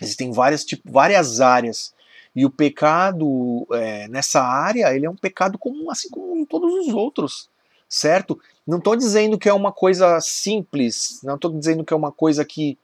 [0.02, 1.94] Existem várias tipo, várias áreas
[2.36, 6.94] E o pecado é, nessa área, ele é um pecado comum, assim como todos os
[6.94, 7.50] outros,
[7.90, 8.40] certo?
[8.68, 12.44] Não estou dizendo que é uma coisa simples, não estou dizendo que é uma coisa
[12.44, 12.78] que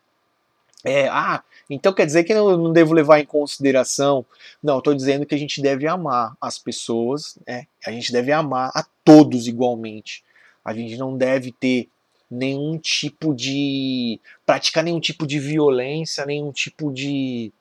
[0.85, 4.25] é, ah, então quer dizer que eu não devo levar em consideração.
[4.61, 7.67] Não, estou dizendo que a gente deve amar as pessoas, né?
[7.85, 10.23] a gente deve amar a todos igualmente.
[10.63, 11.87] A gente não deve ter
[12.29, 14.19] nenhum tipo de.
[14.45, 17.51] praticar nenhum tipo de violência, nenhum tipo de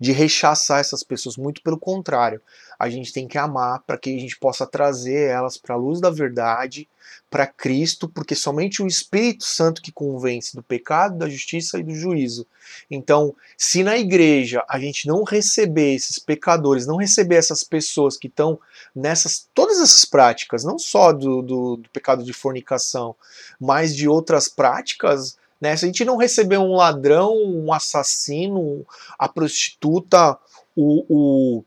[0.00, 2.40] de rechaçar essas pessoas, muito pelo contrário.
[2.78, 6.00] A gente tem que amar para que a gente possa trazer elas para a luz
[6.00, 6.88] da verdade,
[7.30, 11.94] para Cristo, porque somente o Espírito Santo que convence do pecado, da justiça e do
[11.94, 12.46] juízo.
[12.90, 18.28] Então, se na igreja a gente não receber esses pecadores, não receber essas pessoas que
[18.28, 18.58] estão
[18.94, 23.14] nessas todas essas práticas, não só do, do, do pecado de fornicação,
[23.60, 25.76] mas de outras práticas, né?
[25.76, 28.86] Se a gente não receber um ladrão, um assassino,
[29.18, 30.38] a prostituta,
[30.76, 31.64] o, o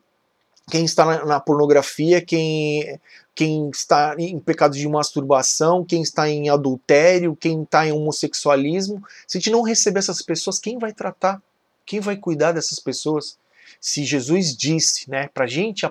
[0.71, 2.97] quem está na, pornografia, quem,
[3.35, 9.37] quem está em pecados de masturbação, quem está em adultério, quem está em homossexualismo, se
[9.37, 11.43] a gente não receber essas pessoas, quem vai tratar?
[11.85, 13.37] Quem vai cuidar dessas pessoas?
[13.81, 15.85] Se Jesus disse, né, para a gente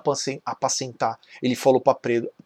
[0.47, 1.99] apacentar, ele falou para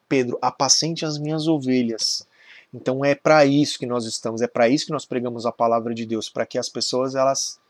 [0.09, 2.27] Pedro: apacente as minhas ovelhas.
[2.73, 5.95] Então é para isso que nós estamos, é para isso que nós pregamos a palavra
[5.95, 7.61] de Deus, para que as pessoas elas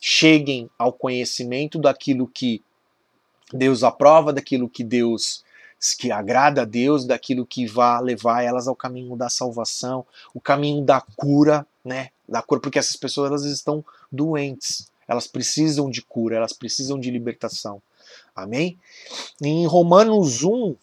[0.00, 2.62] cheguem ao conhecimento daquilo que
[3.52, 5.44] Deus aprova, daquilo que Deus
[5.98, 10.84] que agrada a Deus, daquilo que vai levar elas ao caminho da salvação, o caminho
[10.84, 12.10] da cura, né?
[12.28, 17.10] Da cura, porque essas pessoas elas estão doentes, elas precisam de cura, elas precisam de
[17.10, 17.80] libertação.
[18.36, 18.78] Amém?
[19.42, 20.76] Em Romanos 1,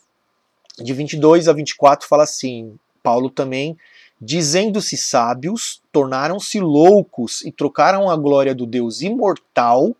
[0.80, 3.78] de 22 a 24, fala assim: Paulo também,
[4.20, 9.96] dizendo-se sábios, tornaram-se loucos e trocaram a glória do Deus imortal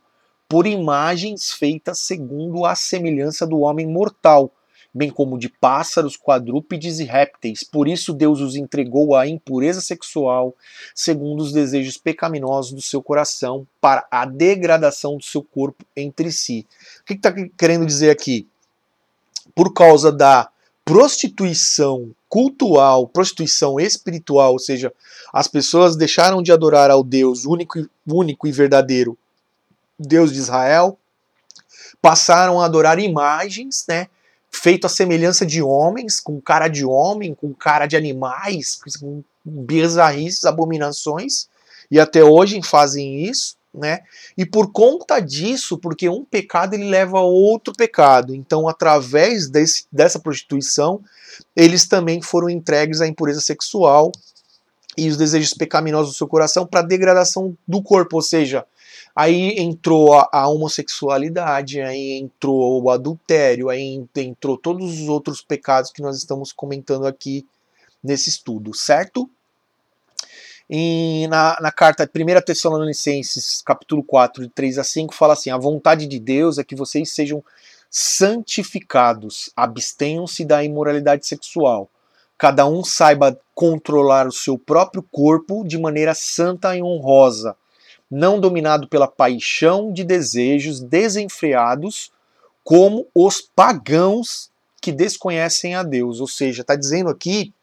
[0.48, 4.52] por imagens feitas segundo a semelhança do homem mortal,
[4.94, 7.64] bem como de pássaros, quadrúpedes e répteis.
[7.64, 10.56] Por isso Deus os entregou à impureza sexual,
[10.96, 16.66] segundo os desejos pecaminosos do seu coração, para a degradação do seu corpo entre si.
[17.02, 18.48] O que está que querendo dizer aqui?
[19.54, 20.50] Por causa da
[20.84, 24.94] prostituição cultural, prostituição espiritual, ou seja,
[25.34, 29.18] as pessoas deixaram de adorar ao Deus único, único e verdadeiro,
[29.98, 30.98] Deus de Israel,
[32.02, 34.08] passaram a adorar imagens, né,
[34.52, 40.46] feito à semelhança de homens, com cara de homem, com cara de animais, com bizarrices,
[40.46, 41.48] abominações,
[41.90, 44.00] e até hoje fazem isso né?
[44.38, 49.86] E por conta disso, porque um pecado ele leva a outro pecado, então através desse,
[49.92, 51.02] dessa prostituição,
[51.56, 54.12] eles também foram entregues à impureza sexual
[54.98, 58.66] e os desejos pecaminosos do seu coração para degradação do corpo, ou seja,
[59.18, 66.04] aí entrou a, homossexualidade, aí entrou o adultério, aí entrou todos os outros pecados que
[66.04, 67.44] nós estamos comentando aqui
[68.04, 69.28] nesse estudo, certo?
[70.70, 75.58] Em, na, na carta 1 Tessalonicenses, capítulo 4, de 3 a 5, fala assim: A
[75.58, 77.44] vontade de Deus é que vocês sejam
[77.90, 81.90] santificados, abstenham-se da imoralidade sexual.
[82.38, 87.56] Cada um saiba controlar o seu próprio corpo de maneira santa e honrosa,
[88.10, 92.12] não dominado pela paixão de desejos desenfreados,
[92.64, 94.50] como os pagãos
[94.82, 96.20] que desconhecem a Deus.
[96.20, 97.54] Ou seja, está dizendo aqui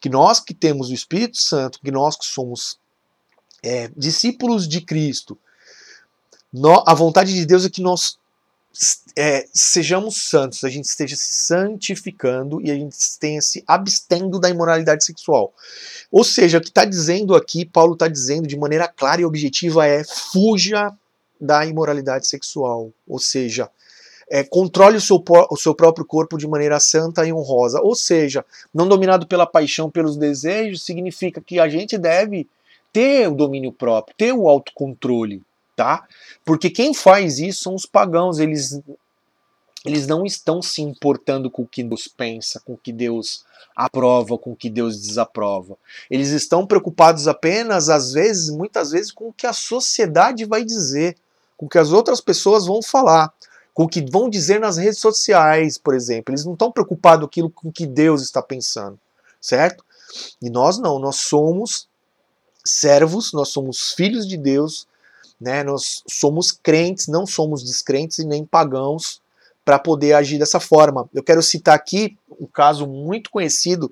[0.00, 2.78] que nós que temos o Espírito Santo, que nós que somos
[3.62, 5.38] é, discípulos de Cristo,
[6.86, 8.18] a vontade de Deus é que nós
[9.16, 14.50] é, sejamos santos, a gente esteja se santificando e a gente tenha se abstendo da
[14.50, 15.52] imoralidade sexual.
[16.10, 19.86] Ou seja, o que está dizendo aqui, Paulo está dizendo de maneira clara e objetiva
[19.86, 20.92] é fuja
[21.40, 22.90] da imoralidade sexual.
[23.06, 23.70] Ou seja,
[24.28, 27.80] é, controle o seu, o seu próprio corpo de maneira santa e honrosa.
[27.80, 32.48] Ou seja, não dominado pela paixão, pelos desejos, significa que a gente deve
[32.92, 35.42] ter o domínio próprio, ter o autocontrole,
[35.76, 36.06] tá?
[36.44, 38.80] Porque quem faz isso são os pagãos, eles
[39.84, 43.44] eles não estão se importando com o que Deus pensa, com o que Deus
[43.76, 45.76] aprova, com o que Deus desaprova.
[46.10, 51.18] Eles estão preocupados apenas, às vezes, muitas vezes, com o que a sociedade vai dizer,
[51.54, 53.30] com o que as outras pessoas vão falar
[53.74, 56.32] com o que vão dizer nas redes sociais, por exemplo.
[56.32, 58.98] Eles não estão preocupados aquilo com o que Deus está pensando,
[59.40, 59.84] certo?
[60.40, 61.88] E nós não, nós somos
[62.64, 64.86] servos, nós somos filhos de Deus,
[65.40, 65.62] né?
[65.62, 69.20] Nós somos crentes, não somos descrentes e nem pagãos
[69.64, 71.08] para poder agir dessa forma.
[71.12, 73.90] Eu quero citar aqui um caso muito conhecido.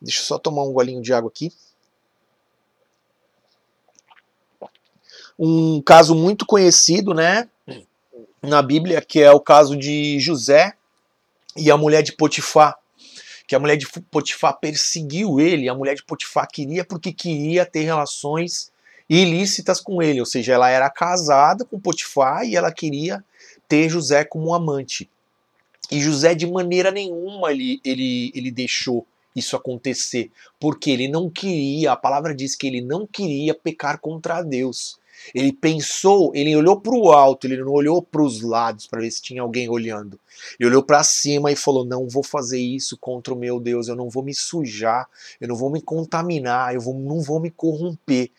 [0.00, 1.52] Deixa eu só tomar um golinho de água aqui.
[5.38, 7.48] Um caso muito conhecido, né?
[8.42, 10.74] na Bíblia, que é o caso de José
[11.56, 12.76] e a mulher de Potifar.
[13.46, 17.82] Que a mulher de Potifar perseguiu ele, a mulher de Potifar queria porque queria ter
[17.82, 18.70] relações
[19.08, 23.24] ilícitas com ele, ou seja, ela era casada com Potifar e ela queria
[23.68, 25.08] ter José como amante.
[25.90, 30.30] E José, de maneira nenhuma, ele, ele, ele deixou isso acontecer,
[30.60, 34.98] porque ele não queria, a palavra diz que ele não queria pecar contra Deus.
[35.34, 39.10] Ele pensou, ele olhou para o alto, ele não olhou para os lados para ver
[39.10, 40.18] se tinha alguém olhando.
[40.58, 43.96] Ele olhou para cima e falou: Não vou fazer isso contra o meu Deus, eu
[43.96, 45.08] não vou me sujar,
[45.40, 48.30] eu não vou me contaminar, eu vou, não vou me corromper.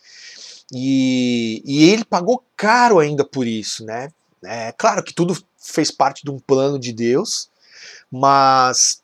[0.73, 4.09] E, e ele pagou caro ainda por isso, né?
[4.43, 7.49] É claro que tudo fez parte de um plano de Deus,
[8.11, 9.01] mas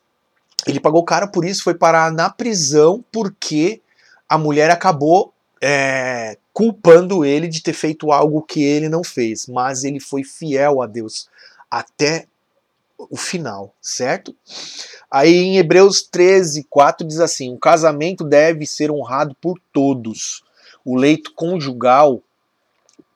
[0.66, 3.82] ele pagou caro por isso, foi parar na prisão porque
[4.28, 9.84] a mulher acabou é, culpando ele de ter feito algo que ele não fez, mas
[9.84, 11.28] ele foi fiel a Deus
[11.70, 12.28] até
[12.97, 14.34] o final, certo?
[15.11, 20.45] Aí em Hebreus 13, 4 diz assim: o casamento deve ser honrado por todos,
[20.86, 22.21] o leito conjugal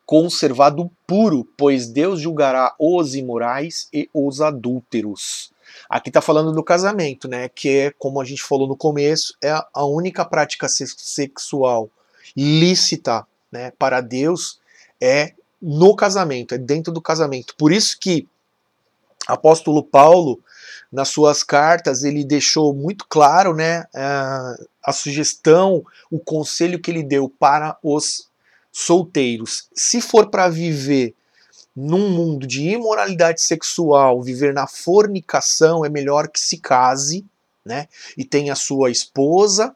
[0.06, 5.52] conservado puro, pois Deus julgará os imorais e os adúlteros.
[5.88, 7.48] Aqui está falando do casamento, né?
[7.48, 11.92] Que é, como a gente falou no começo, é a única prática sexual
[12.36, 13.72] lícita, né?
[13.78, 14.60] Para Deus
[15.00, 17.56] é no casamento, é dentro do casamento.
[17.56, 18.28] Por isso que
[19.28, 20.40] apóstolo Paulo,
[20.92, 23.86] nas suas cartas, ele deixou muito claro, né?
[23.94, 24.56] A,
[24.90, 28.30] a sugestão, o conselho que ele deu para os
[28.72, 31.16] solteiros, se for para viver
[31.76, 37.26] num mundo de imoralidade sexual, viver na fornicação, é melhor que se case,
[37.64, 37.88] né?
[38.18, 39.76] E tenha sua esposa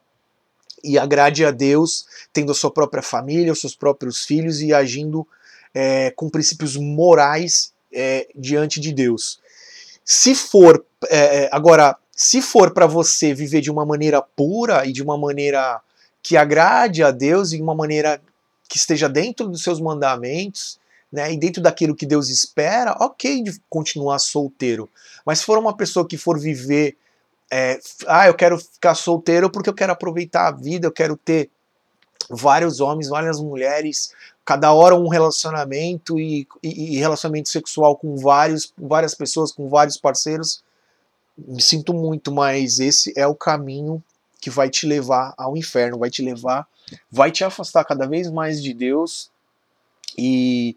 [0.84, 5.26] e agrade a Deus, tendo a sua própria família, os seus próprios filhos e agindo
[5.74, 9.40] é, com princípios morais é, diante de Deus.
[10.04, 14.92] Se for, é, é agora, se for para você viver de uma maneira pura e
[14.92, 15.82] de uma maneira
[16.22, 18.22] que agrade a Deus e de uma maneira
[18.70, 20.80] que esteja dentro dos seus mandamentos,
[21.12, 24.90] né, e dentro daquilo que Deus espera, ok de continuar solteiro.
[25.24, 26.98] Mas se for uma pessoa que for viver,
[27.52, 31.52] é, ah, eu quero ficar solteiro porque eu quero aproveitar a vida, eu quero ter
[32.30, 34.12] vários homens, várias mulheres,
[34.44, 39.98] cada hora um relacionamento e, e, e relacionamento sexual com vários, várias pessoas, com vários
[39.98, 40.64] parceiros,
[41.38, 44.04] me sinto muito, mas esse é o caminho
[44.40, 46.68] que vai te levar ao inferno, vai te levar,
[47.10, 49.32] vai te afastar cada vez mais de Deus.
[50.18, 50.76] E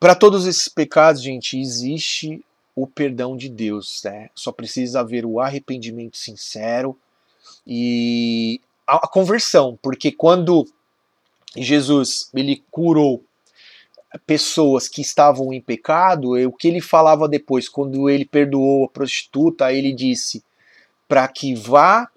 [0.00, 4.30] para todos esses pecados, gente, existe o perdão de Deus, né?
[4.34, 6.98] Só precisa haver o arrependimento sincero
[7.66, 10.66] e a, conversão, porque quando
[11.56, 13.22] Jesus ele curou
[14.26, 19.72] pessoas que estavam em pecado, o que ele falava depois, quando ele perdoou a prostituta,
[19.72, 20.42] ele disse
[21.08, 22.08] para que vá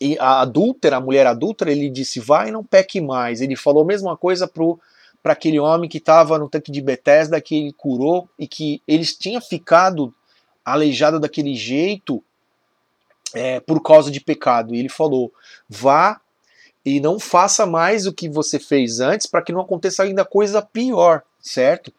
[0.00, 3.40] e a adúltera, a mulher adúltera, ele disse: vai e não peque mais.
[3.40, 4.50] Ele falou a mesma coisa
[5.22, 9.16] para aquele homem que estava no tanque de Betesda, que ele curou e que eles
[9.16, 10.12] tinha ficado
[10.64, 12.22] aleijado daquele jeito
[13.34, 14.74] é, por causa de pecado.
[14.74, 15.32] E ele falou:
[15.68, 16.20] vá
[16.84, 20.60] e não faça mais o que você fez antes para que não aconteça ainda coisa
[20.60, 21.92] pior, certo?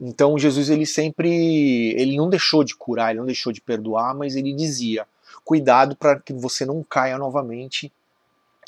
[0.00, 4.34] Então Jesus ele sempre ele não deixou de curar, ele não deixou de perdoar, mas
[4.34, 5.06] ele dizia:
[5.44, 7.92] cuidado para que você não caia novamente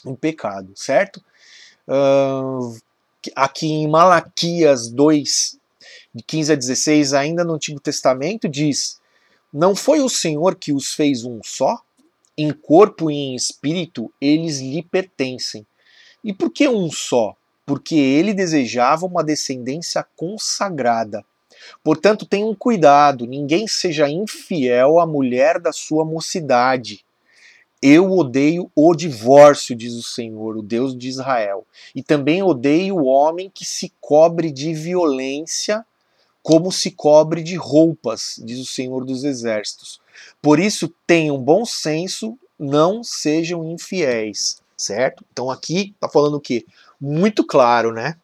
[0.05, 1.23] em pecado, certo?
[1.89, 2.77] Uh,
[3.35, 5.59] aqui em Malaquias 2,
[6.15, 9.01] de 15 a 16, ainda no Antigo Testamento, diz:
[9.53, 11.81] Não foi o Senhor que os fez um só?
[12.37, 15.67] Em corpo e em espírito, eles lhe pertencem.
[16.25, 17.35] E por que um só?
[17.67, 21.25] Porque ele desejava uma descendência consagrada.
[21.83, 27.05] Portanto, tenham cuidado, ninguém seja infiel à mulher da sua mocidade.
[27.81, 31.67] Eu odeio o divórcio, diz o Senhor, o Deus de Israel.
[31.95, 35.85] E também odeio o homem que se cobre de violência,
[36.43, 40.01] como se cobre de roupas, diz o Senhor dos Exércitos.
[40.41, 45.25] Por isso, tenham bom senso, não sejam infiéis, certo?
[45.33, 46.65] Então aqui está falando o quê?
[47.01, 48.17] Muito claro, né?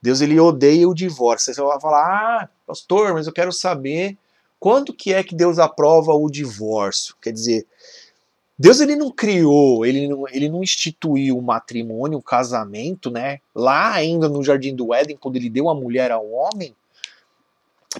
[0.00, 1.52] Deus ele odeia o divórcio.
[1.52, 4.16] Você vai falar, ah, pastor, mas eu quero saber
[4.60, 7.14] quando que é que Deus aprova o divórcio.
[7.20, 7.66] Quer dizer,
[8.58, 13.40] Deus ele não criou, ele não, ele não instituiu o matrimônio, o casamento, né?
[13.54, 16.74] Lá ainda no Jardim do Éden, quando ele deu a mulher ao homem,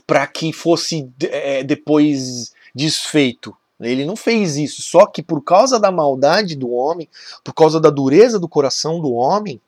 [0.06, 3.54] para que fosse é, depois desfeito.
[3.80, 4.82] Ele não fez isso.
[4.82, 7.08] Só que por causa da maldade do homem,
[7.44, 9.60] por causa da dureza do coração do homem,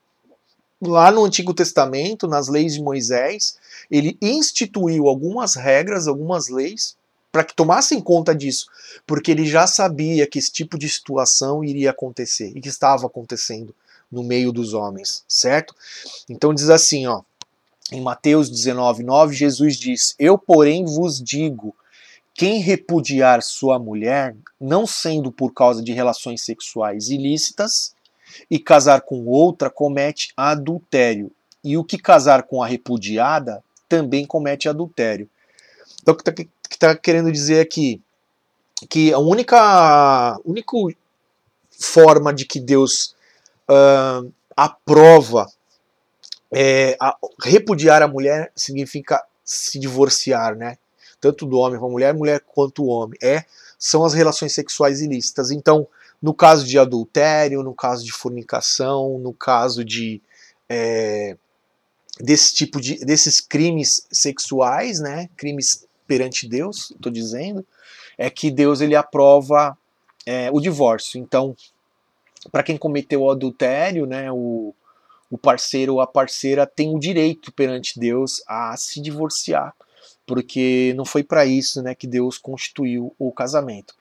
[0.80, 3.58] lá no Antigo Testamento, nas leis de Moisés,
[3.90, 6.96] ele instituiu algumas regras, algumas leis,
[7.30, 8.66] para que tomassem conta disso,
[9.06, 13.72] porque ele já sabia que esse tipo de situação iria acontecer e que estava acontecendo
[14.10, 15.72] no meio dos homens, certo?
[16.28, 17.22] Então diz assim, ó,
[17.92, 21.74] em Mateus 19, 9, Jesus diz: Eu, porém, vos digo:
[22.34, 27.94] quem repudiar sua mulher, não sendo por causa de relações sexuais ilícitas,
[28.50, 31.30] e casar com outra, comete adultério.
[31.62, 35.28] E o que casar com a repudiada também comete adultério.
[36.00, 38.00] Então, o que está tá querendo dizer aqui?
[38.88, 40.76] Que a única, única
[41.70, 43.14] forma de que Deus
[43.68, 45.46] uh, aprova
[46.52, 50.78] é, a, repudiar a mulher significa se divorciar, né?
[51.20, 53.18] Tanto do homem para a mulher, mulher quanto o homem.
[53.22, 53.44] É,
[53.78, 55.50] são as relações sexuais ilícitas.
[55.50, 55.86] Então,
[56.20, 60.20] no caso de adultério, no caso de fornicação, no caso de
[60.68, 61.36] é,
[62.20, 65.28] desse tipo de desses crimes sexuais, né?
[65.36, 67.64] Crimes perante Deus, estou dizendo,
[68.18, 69.78] é que Deus ele aprova
[70.26, 71.18] é, o divórcio.
[71.20, 71.56] Então,
[72.50, 74.74] para quem cometeu o adultério, né, o,
[75.30, 79.74] o parceiro ou a parceira tem o direito perante Deus a se divorciar,
[80.30, 83.96] porque não foi para isso né, que Deus constituiu o casamento.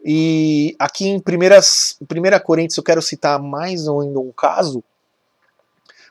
[0.00, 1.20] E aqui em 1
[2.44, 4.84] Coríntios eu quero citar mais ainda um caso,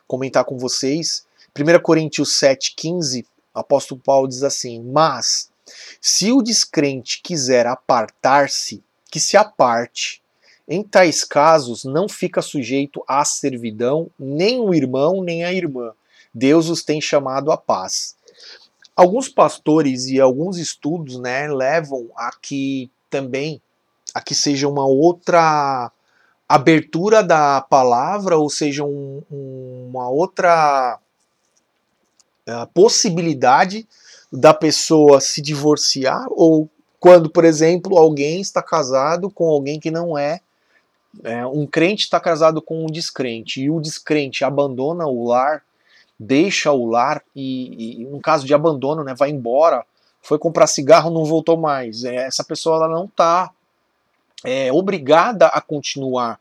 [0.06, 1.24] comentar com vocês.
[1.58, 5.50] 1 Coríntios 7,15, o apóstolo Paulo diz assim: Mas
[5.98, 10.20] se o descrente quiser apartar-se, que se aparte
[10.68, 15.94] em tais casos, não fica sujeito à servidão nem o irmão nem a irmã.
[16.34, 18.16] Deus os tem chamado à paz.
[18.94, 23.60] Alguns pastores e alguns estudos né, levam a que também
[24.14, 25.90] a que seja uma outra
[26.46, 30.98] abertura da palavra, ou seja, um, uma outra
[32.46, 33.88] uh, possibilidade
[34.30, 36.68] da pessoa se divorciar, ou
[37.00, 40.40] quando, por exemplo, alguém está casado com alguém que não é
[41.22, 45.62] é, um crente está casado com um descrente e o descrente abandona o lar,
[46.18, 49.84] deixa o lar e, e um caso de abandono, né, vai embora,
[50.20, 52.04] foi comprar cigarro, não voltou mais.
[52.04, 53.50] É, essa pessoa ela não está
[54.44, 56.40] é, obrigada a continuar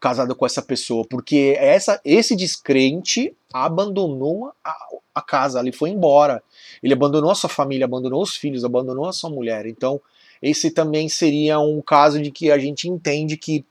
[0.00, 4.76] casada com essa pessoa, porque essa, esse descrente abandonou a,
[5.14, 6.42] a casa, ele foi embora.
[6.82, 9.64] Ele abandonou a sua família, abandonou os filhos, abandonou a sua mulher.
[9.64, 9.98] Então,
[10.42, 13.64] esse também seria um caso de que a gente entende que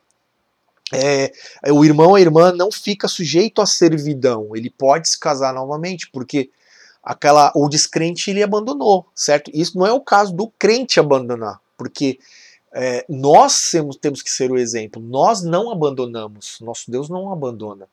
[0.93, 1.31] é,
[1.71, 6.49] o irmão a irmã não fica sujeito à servidão, ele pode se casar novamente, porque
[7.03, 9.51] aquela o descrente ele abandonou, certo?
[9.53, 12.19] Isso não é o caso do crente abandonar, porque
[12.73, 17.87] é, nós temos, temos que ser o exemplo, nós não abandonamos, nosso Deus não abandona.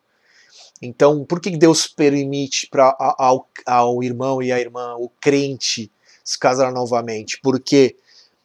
[0.81, 5.91] Então, por que Deus permite para ao, ao irmão e à irmã, o crente,
[6.23, 7.39] se casar novamente?
[7.39, 7.95] Porque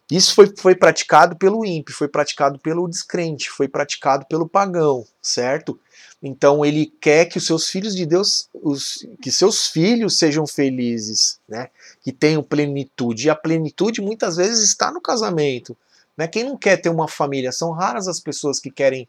[0.09, 5.77] isso foi, foi praticado pelo ímpio, foi praticado pelo descrente, foi praticado pelo pagão, certo?
[6.23, 11.39] Então ele quer que os seus filhos de Deus, os, que seus filhos sejam felizes,
[11.47, 11.69] né?
[12.01, 13.27] Que tenham plenitude.
[13.27, 15.77] E a plenitude muitas vezes está no casamento.
[16.15, 16.27] Né?
[16.27, 17.51] Quem não quer ter uma família?
[17.51, 19.07] São raras as pessoas que querem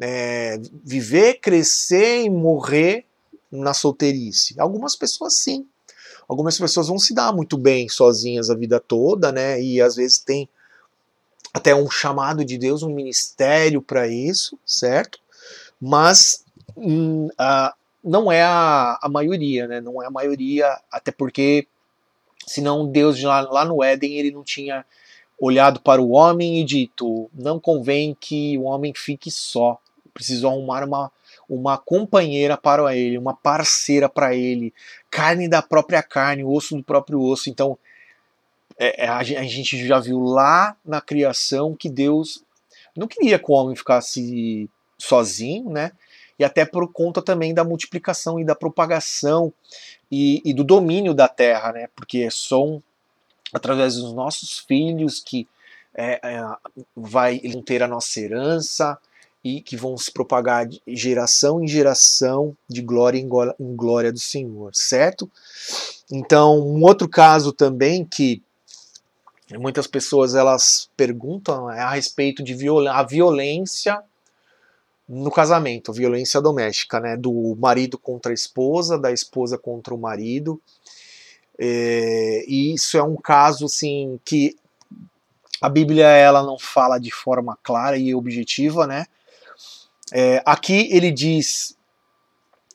[0.00, 3.04] é, viver, crescer e morrer
[3.50, 4.54] na solteirice.
[4.58, 5.66] Algumas pessoas sim,
[6.28, 9.60] algumas pessoas vão se dar muito bem sozinhas a vida toda, né?
[9.60, 10.48] E às vezes tem
[11.54, 15.18] até um chamado de Deus, um ministério para isso, certo?
[15.80, 16.44] Mas
[16.76, 17.74] hum, a,
[18.04, 19.80] não é a, a maioria, né?
[19.80, 21.66] Não é a maioria, até porque
[22.46, 24.84] senão Deus lá, lá no Éden ele não tinha
[25.38, 29.80] olhado para o homem e dito: não convém que o homem fique só,
[30.12, 31.10] preciso arrumar uma
[31.48, 34.74] uma companheira para ele, uma parceira para ele,
[35.10, 37.50] carne da própria carne, osso do próprio osso.
[37.50, 37.78] Então,
[38.78, 42.44] é, é a, gente já viu lá na criação que Deus
[42.96, 45.92] não queria que o homem ficasse sozinho, né?
[46.38, 49.52] E até por conta também da multiplicação e da propagação
[50.10, 51.88] e, e do domínio da terra, né?
[51.94, 52.82] Porque são
[53.52, 55.48] através dos nossos filhos que
[55.94, 56.56] é, é,
[56.94, 58.98] vai ter a nossa herança,
[59.48, 64.74] e que vão se propagar de geração em geração, de glória em glória do Senhor,
[64.74, 65.30] certo?
[66.10, 68.42] Então, um outro caso também que
[69.58, 74.02] muitas pessoas elas perguntam é a respeito de viol a violência
[75.08, 80.60] no casamento, violência doméstica, né, do marido contra a esposa, da esposa contra o marido.
[81.58, 84.54] É, e isso é um caso assim que
[85.60, 89.06] a Bíblia ela não fala de forma clara e objetiva, né?
[90.12, 91.76] É, aqui ele diz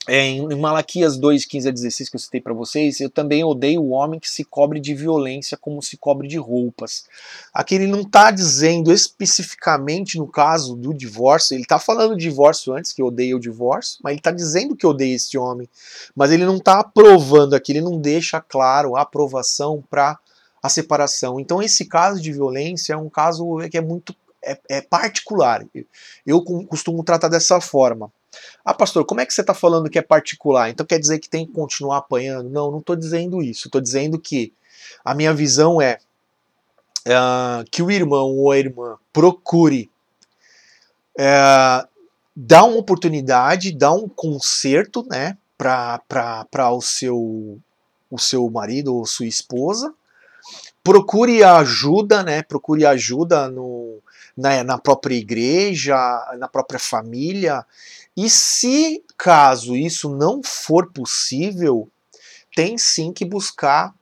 [0.06, 3.82] é, em Malaquias 2, 15 a 16, que eu citei para vocês, eu também odeio
[3.82, 7.06] o homem que se cobre de violência como se cobre de roupas.
[7.54, 12.74] Aqui ele não está dizendo especificamente no caso do divórcio, ele está falando de divórcio
[12.74, 15.68] antes, que odeia o divórcio, mas ele está dizendo que odeia esse homem.
[16.14, 20.18] Mas ele não está aprovando aqui, ele não deixa claro a aprovação para
[20.62, 21.40] a separação.
[21.40, 24.14] Então esse caso de violência é um caso que é muito
[24.52, 25.66] é, é particular.
[26.26, 28.12] Eu costumo tratar dessa forma.
[28.64, 30.70] Ah, pastor, como é que você está falando que é particular?
[30.70, 32.50] Então quer dizer que tem que continuar apanhando?
[32.50, 33.68] Não, não estou dizendo isso.
[33.68, 34.52] Estou dizendo que
[35.04, 35.98] a minha visão é
[37.06, 39.90] uh, que o irmão ou a irmã procure
[41.18, 41.86] uh,
[42.34, 47.58] dar uma oportunidade, dar um conserto, né, para o seu,
[48.10, 49.94] o seu marido ou sua esposa.
[50.82, 52.42] Procure ajuda, né?
[52.42, 54.02] Procure ajuda no,
[54.36, 55.96] na, na própria igreja,
[56.38, 57.64] na própria família
[58.16, 61.88] e se caso isso não for possível,
[62.54, 63.92] tem sim que buscar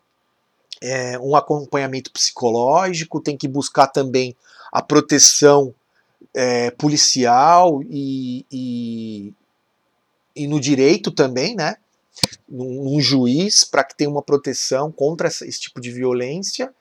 [0.82, 4.36] é, um acompanhamento psicológico, tem que buscar também
[4.70, 5.74] a proteção
[6.34, 9.32] é, policial e, e,
[10.36, 11.76] e, no direito também, né?
[12.46, 16.72] Num, num juiz para que tenha uma proteção contra esse tipo de violência.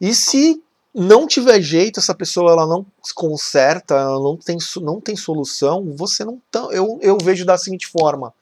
[0.00, 0.60] E se
[0.98, 5.94] não tiver jeito, essa pessoa ela não se conserta, ela não tem, não tem solução,
[5.94, 8.32] você não tá, eu, eu vejo da seguinte forma.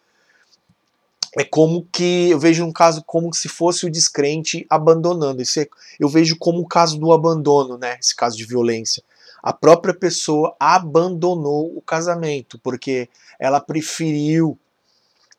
[1.36, 5.42] É como que eu vejo um caso como se fosse o descrente abandonando.
[5.42, 7.98] É, eu vejo como o caso do abandono, né?
[8.00, 9.02] Esse caso de violência.
[9.42, 14.56] A própria pessoa abandonou o casamento porque ela preferiu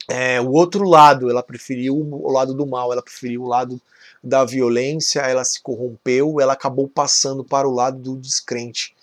[0.07, 3.81] é, o outro lado, ela preferiu o lado do mal, ela preferiu o lado
[4.23, 8.95] da violência, ela se corrompeu, ela acabou passando para o lado do descrente.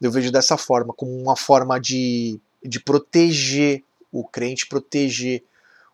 [0.00, 5.42] Eu vejo dessa forma, como uma forma de, de proteger o crente, proteger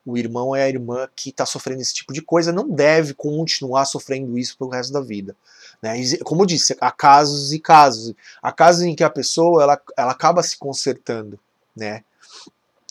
[0.05, 3.85] o irmão e a irmã que está sofrendo esse tipo de coisa, não deve continuar
[3.85, 5.37] sofrendo isso pelo resto da vida.
[5.83, 5.95] Né?
[6.25, 8.15] Como eu disse, há casos e casos.
[8.43, 11.39] Há casos em que a pessoa ela, ela acaba se consertando,
[11.77, 12.03] né?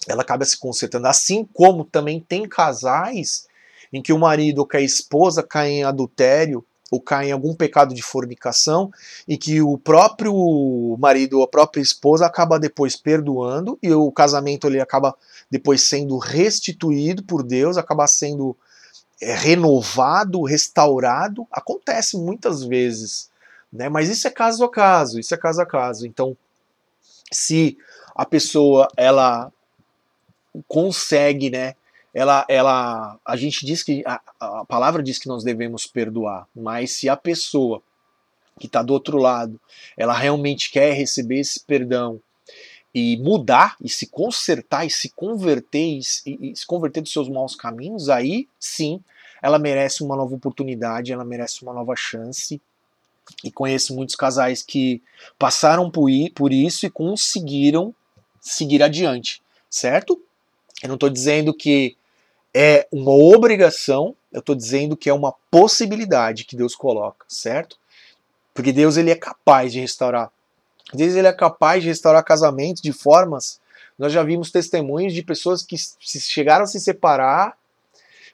[0.07, 1.07] Ela acaba se consertando.
[1.07, 3.47] Assim como também tem casais
[3.91, 7.53] em que o marido ou que a esposa cai em adultério ou cai em algum
[7.53, 8.91] pecado de fornicação
[9.27, 14.67] e que o próprio marido ou a própria esposa acaba depois perdoando e o casamento
[14.67, 15.15] ele acaba
[15.49, 18.55] depois sendo restituído por Deus, acaba sendo
[19.21, 23.29] é, renovado, restaurado, acontece muitas vezes,
[23.71, 23.89] né?
[23.89, 26.05] Mas isso é caso a caso, isso é caso a caso.
[26.05, 26.37] Então,
[27.31, 27.77] se
[28.15, 29.51] a pessoa ela
[30.67, 31.75] consegue, né,
[32.13, 36.91] ela, ela, a gente diz que a, a palavra diz que nós devemos perdoar, mas
[36.91, 37.81] se a pessoa
[38.59, 39.59] que está do outro lado,
[39.95, 42.19] ela realmente quer receber esse perdão
[42.93, 47.55] e mudar e se consertar e se converter e, e, se converter dos seus maus
[47.55, 48.99] caminhos, aí sim
[49.41, 52.59] ela merece uma nova oportunidade, ela merece uma nova chance.
[53.43, 55.03] E conheço muitos casais que
[55.37, 57.93] passaram por, por isso e conseguiram
[58.41, 60.19] seguir adiante, certo?
[60.81, 61.97] Eu não estou dizendo que
[62.53, 67.77] é uma obrigação, eu estou dizendo que é uma possibilidade que Deus coloca, certo?
[68.53, 70.31] Porque Deus ele é capaz de restaurar.
[70.93, 73.59] Deus ele é capaz de restaurar casamentos de formas.
[73.97, 77.57] Nós já vimos testemunhos de pessoas que chegaram a se separar,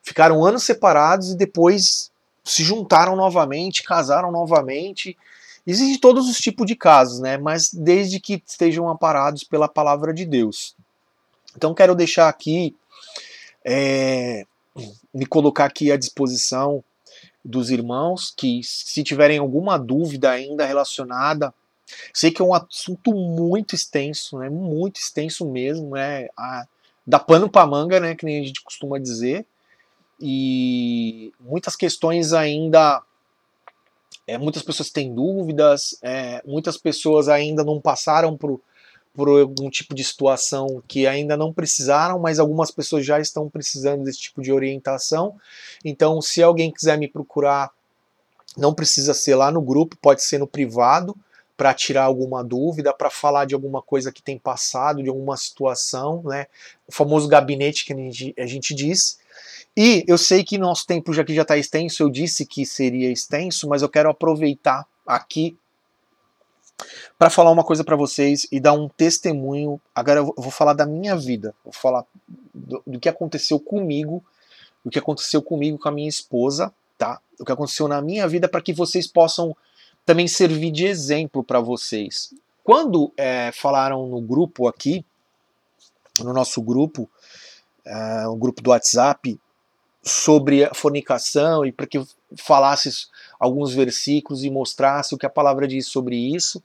[0.01, 2.11] ficaram anos separados e depois
[2.43, 5.17] se juntaram novamente, casaram novamente.
[5.65, 7.37] Existem todos os tipos de casos, né?
[7.37, 10.75] Mas desde que estejam amparados pela palavra de Deus.
[11.55, 12.75] Então quero deixar aqui
[13.63, 14.45] é,
[15.13, 16.83] me colocar aqui à disposição
[17.43, 21.53] dos irmãos que, se tiverem alguma dúvida ainda relacionada,
[22.13, 26.65] sei que é um assunto muito extenso, né, muito extenso mesmo, né, a,
[27.05, 29.45] da pano para manga, né, que nem a gente costuma dizer,
[30.19, 33.03] e muitas questões ainda
[34.25, 38.61] é, muitas pessoas têm dúvidas, é, muitas pessoas ainda não passaram por,
[39.13, 44.03] por algum tipo de situação que ainda não precisaram, mas algumas pessoas já estão precisando
[44.03, 45.35] desse tipo de orientação.
[45.85, 47.69] Então, se alguém quiser me procurar,
[48.57, 51.15] não precisa ser lá no grupo, pode ser no privado
[51.55, 56.23] para tirar alguma dúvida, para falar de alguma coisa que tem passado, de alguma situação,
[56.23, 56.47] né?
[56.87, 59.19] O famoso gabinete que a gente, a gente diz.
[59.77, 63.11] E eu sei que nosso tempo já que já está extenso, eu disse que seria
[63.11, 65.55] extenso, mas eu quero aproveitar aqui
[67.17, 69.79] para falar uma coisa para vocês e dar um testemunho.
[69.93, 72.05] Agora eu vou falar da minha vida, vou falar
[72.53, 74.23] do, do, que aconteceu comigo,
[74.83, 77.19] o que aconteceu comigo com a minha esposa, tá?
[77.39, 79.55] O que aconteceu na minha vida para que vocês possam
[80.05, 82.33] também servir de exemplo para vocês.
[82.63, 85.05] Quando é, falaram no grupo aqui,
[86.19, 87.09] no nosso grupo,
[88.29, 89.39] um grupo do WhatsApp
[90.01, 92.05] sobre a fornicação e para que
[92.37, 93.07] falasse
[93.39, 96.61] alguns versículos e mostrasse o que a palavra diz sobre isso.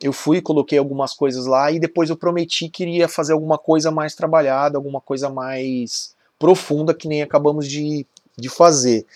[0.00, 3.90] Eu fui, coloquei algumas coisas lá e depois eu prometi que iria fazer alguma coisa
[3.90, 8.06] mais trabalhada, alguma coisa mais profunda que nem acabamos de,
[8.36, 9.06] de fazer.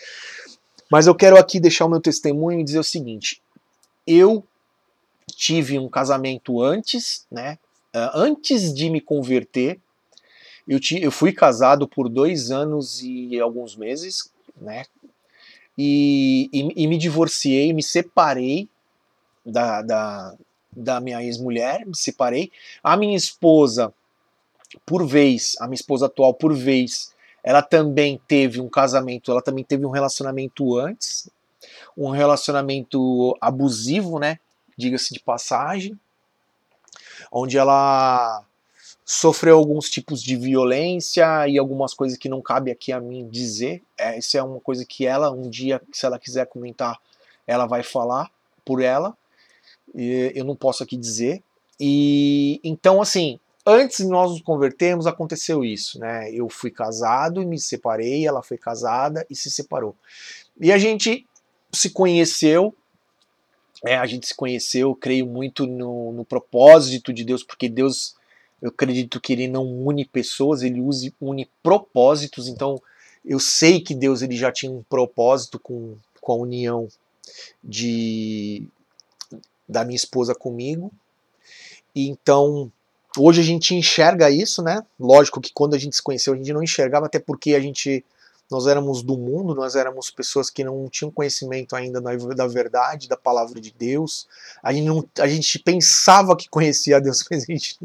[0.90, 3.40] Mas eu quero aqui deixar o meu testemunho e dizer o seguinte:
[4.06, 4.44] eu
[5.26, 7.58] tive um casamento antes, né?
[7.92, 9.78] Ah, antes de me converter,
[10.66, 14.84] eu, eu fui casado por dois anos e alguns meses, né?
[15.78, 18.68] E, e, e me divorciei, me separei
[19.50, 20.34] da, da,
[20.74, 22.50] da minha ex-mulher, me separei.
[22.82, 23.92] A minha esposa,
[24.86, 29.64] por vez, a minha esposa atual, por vez, ela também teve um casamento, ela também
[29.64, 31.28] teve um relacionamento antes,
[31.96, 34.38] um relacionamento abusivo, né?
[34.76, 35.98] Diga-se de passagem,
[37.30, 38.44] onde ela
[39.04, 43.82] sofreu alguns tipos de violência e algumas coisas que não cabe aqui a mim dizer.
[43.98, 46.96] É, isso é uma coisa que ela, um dia, se ela quiser comentar,
[47.44, 48.30] ela vai falar
[48.64, 49.16] por ela.
[49.94, 51.42] Eu não posso aqui dizer.
[51.78, 56.30] E então, assim, antes de nós nos convertermos, aconteceu isso, né?
[56.32, 59.96] Eu fui casado e me separei, ela foi casada e se separou.
[60.60, 61.26] E a gente
[61.72, 62.74] se conheceu,
[63.84, 68.14] é, a gente se conheceu, creio muito no, no propósito de Deus, porque Deus
[68.60, 72.46] eu acredito que ele não une pessoas, ele use, une propósitos.
[72.46, 72.80] Então,
[73.24, 76.88] eu sei que Deus ele já tinha um propósito com, com a união
[77.64, 78.68] de
[79.70, 80.92] da minha esposa comigo.
[81.94, 82.70] E então,
[83.16, 84.82] hoje a gente enxerga isso, né?
[84.98, 88.04] Lógico que quando a gente se conheceu, a gente não enxergava, até porque a gente
[88.50, 93.16] nós éramos do mundo, nós éramos pessoas que não tinham conhecimento ainda da verdade, da
[93.16, 94.26] palavra de Deus.
[94.60, 97.78] A gente, não, a gente pensava que conhecia a Deus, mas a gente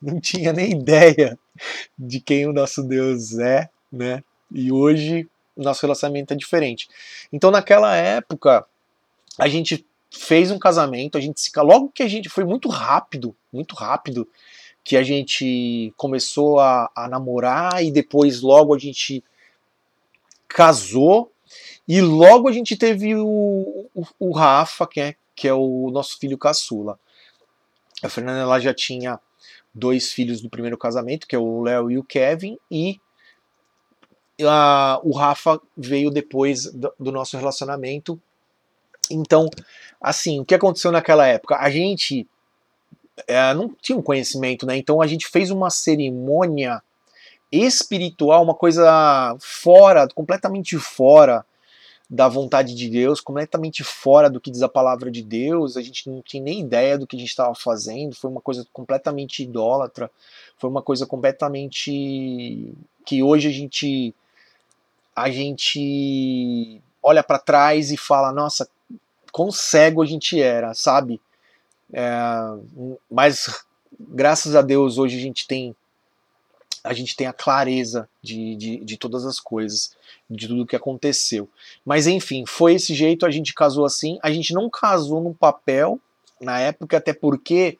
[0.00, 1.38] não tinha nem ideia
[1.98, 4.24] de quem o nosso Deus é, né?
[4.50, 6.88] E hoje o nosso relacionamento é diferente.
[7.30, 8.64] Então naquela época
[9.38, 13.36] a gente fez um casamento, a gente se logo que a gente foi muito rápido,
[13.52, 14.28] muito rápido
[14.84, 19.22] que a gente começou a, a namorar e depois logo a gente
[20.48, 21.32] casou
[21.88, 26.18] e logo a gente teve o, o, o Rafa, que é, que é o nosso
[26.18, 26.98] filho caçula.
[28.02, 29.18] A Fernanda ela já tinha
[29.74, 33.00] dois filhos do primeiro casamento, que é o Léo e o Kevin, e
[34.42, 38.20] a, o Rafa veio depois do, do nosso relacionamento.
[39.10, 39.48] Então,
[40.00, 41.56] assim, o que aconteceu naquela época?
[41.56, 42.26] A gente
[43.26, 44.76] é, não tinha um conhecimento, né?
[44.76, 46.82] Então a gente fez uma cerimônia
[47.50, 51.44] espiritual, uma coisa fora, completamente fora
[52.08, 55.76] da vontade de Deus, completamente fora do que diz a palavra de Deus.
[55.76, 58.14] A gente não tinha nem ideia do que a gente estava fazendo.
[58.14, 60.10] Foi uma coisa completamente idólatra.
[60.56, 62.72] Foi uma coisa completamente
[63.04, 64.14] que hoje a gente
[65.14, 68.68] a gente olha para trás e fala, nossa,
[69.36, 71.20] quão cego a gente era, sabe?
[71.92, 72.08] É,
[73.10, 73.62] mas
[74.00, 75.76] graças a Deus hoje a gente tem
[76.82, 79.90] a gente tem a clareza de, de, de todas as coisas,
[80.30, 81.50] de tudo que aconteceu.
[81.84, 84.18] Mas enfim, foi esse jeito, a gente casou assim.
[84.22, 86.00] A gente não casou no papel
[86.40, 87.78] na época, até porque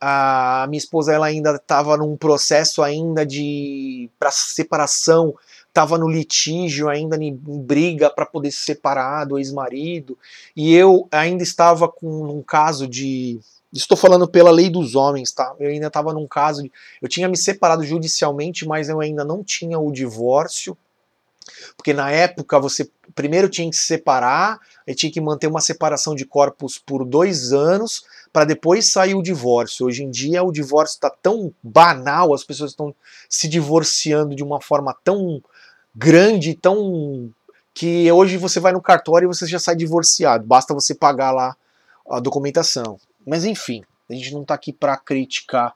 [0.00, 5.32] a minha esposa ela ainda estava num processo ainda de para separação,
[5.68, 10.18] estava no litígio, ainda em briga para poder se separar do ex-marido,
[10.56, 13.40] e eu ainda estava com um caso de
[13.70, 15.54] Estou falando pela lei dos homens, tá?
[15.60, 16.62] Eu ainda estava num caso.
[16.62, 20.76] De, eu tinha me separado judicialmente, mas eu ainda não tinha o divórcio.
[21.76, 26.14] Porque na época você primeiro tinha que se separar, e tinha que manter uma separação
[26.14, 29.86] de corpos por dois anos, para depois sair o divórcio.
[29.86, 32.94] Hoje em dia o divórcio está tão banal, as pessoas estão
[33.28, 35.42] se divorciando de uma forma tão
[35.98, 37.30] grande, tão.
[37.74, 41.56] que hoje você vai no cartório e você já sai divorciado, basta você pagar lá
[42.08, 42.98] a documentação.
[43.26, 45.74] Mas enfim, a gente não está aqui para criticar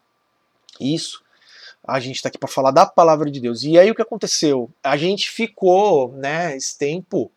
[0.80, 1.22] isso.
[1.84, 3.64] A gente está aqui para falar da palavra de Deus.
[3.64, 4.70] E aí o que aconteceu?
[4.82, 7.30] A gente ficou, né, esse tempo,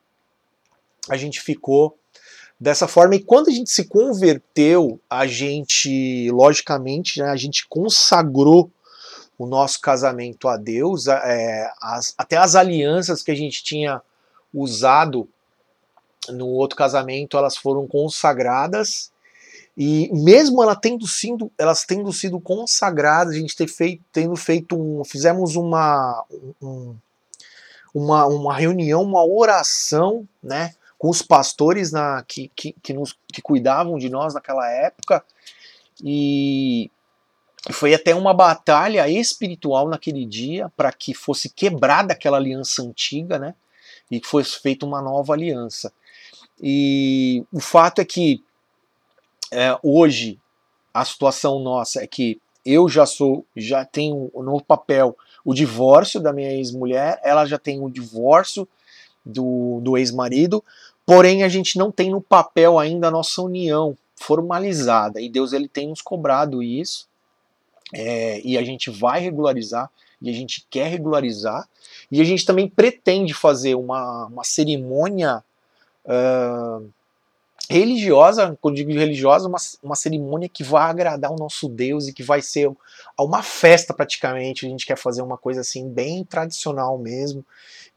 [1.09, 1.97] a gente ficou
[2.59, 3.15] dessa forma.
[3.15, 8.71] E quando a gente se converteu, a gente, logicamente, né, a gente consagrou
[9.37, 14.01] o nosso casamento a Deus, é, as, até as alianças que a gente tinha
[14.53, 15.27] usado
[16.29, 19.11] no outro casamento, elas foram consagradas.
[19.77, 24.75] E mesmo ela tendo sido, elas tendo sido consagradas, a gente ter feito, tendo feito
[24.75, 26.23] um, fizemos uma,
[26.61, 26.95] um,
[27.93, 33.41] uma, uma reunião, uma oração, né, com os pastores na, que, que, que, nos, que
[33.41, 35.21] cuidavam de nós naquela época,
[36.01, 36.89] e
[37.71, 43.55] foi até uma batalha espiritual naquele dia para que fosse quebrada aquela aliança antiga, né?
[44.09, 45.91] E que fosse feita uma nova aliança.
[46.61, 48.43] E o fato é que
[49.51, 50.39] é, hoje
[50.93, 56.33] a situação nossa é que eu já sou, já tenho no papel o divórcio da
[56.33, 58.67] minha ex-mulher, ela já tem o divórcio
[59.23, 60.63] do, do ex-marido,
[61.05, 65.67] porém a gente não tem no papel ainda a nossa união formalizada e Deus ele
[65.67, 67.07] tem nos cobrado isso
[67.93, 69.89] é, e a gente vai regularizar
[70.21, 71.67] e a gente quer regularizar
[72.11, 75.43] e a gente também pretende fazer uma, uma cerimônia
[76.05, 76.89] uh,
[77.69, 82.23] religiosa, quando digo religiosa, uma, uma cerimônia que vai agradar o nosso Deus e que
[82.23, 82.71] vai ser
[83.17, 84.65] uma festa praticamente.
[84.65, 87.43] A gente quer fazer uma coisa assim bem tradicional mesmo,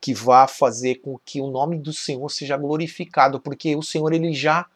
[0.01, 4.33] que vá fazer com que o nome do Senhor seja glorificado, porque o Senhor ele
[4.33, 4.67] já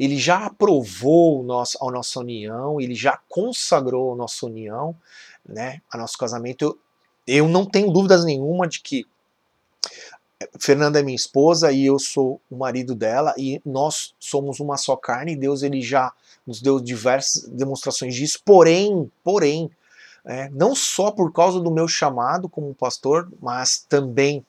[0.00, 4.96] ele já aprovou nosso, a nossa união, ele já consagrou a nossa união,
[5.46, 6.64] né, a nosso casamento.
[6.64, 6.78] Eu,
[7.26, 9.06] eu não tenho dúvidas nenhuma de que
[10.58, 14.96] Fernanda é minha esposa e eu sou o marido dela e nós somos uma só
[14.96, 15.36] carne.
[15.36, 16.10] Deus ele já
[16.46, 18.40] nos deu diversas demonstrações disso.
[18.42, 19.70] Porém, porém,
[20.24, 24.46] é, não só por causa do meu chamado como pastor, mas também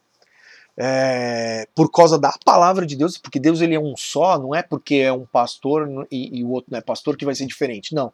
[0.77, 4.63] é, por causa da palavra de Deus, porque Deus ele é um só, não é
[4.63, 7.93] porque é um pastor e, e o outro não é pastor que vai ser diferente,
[7.93, 8.11] não.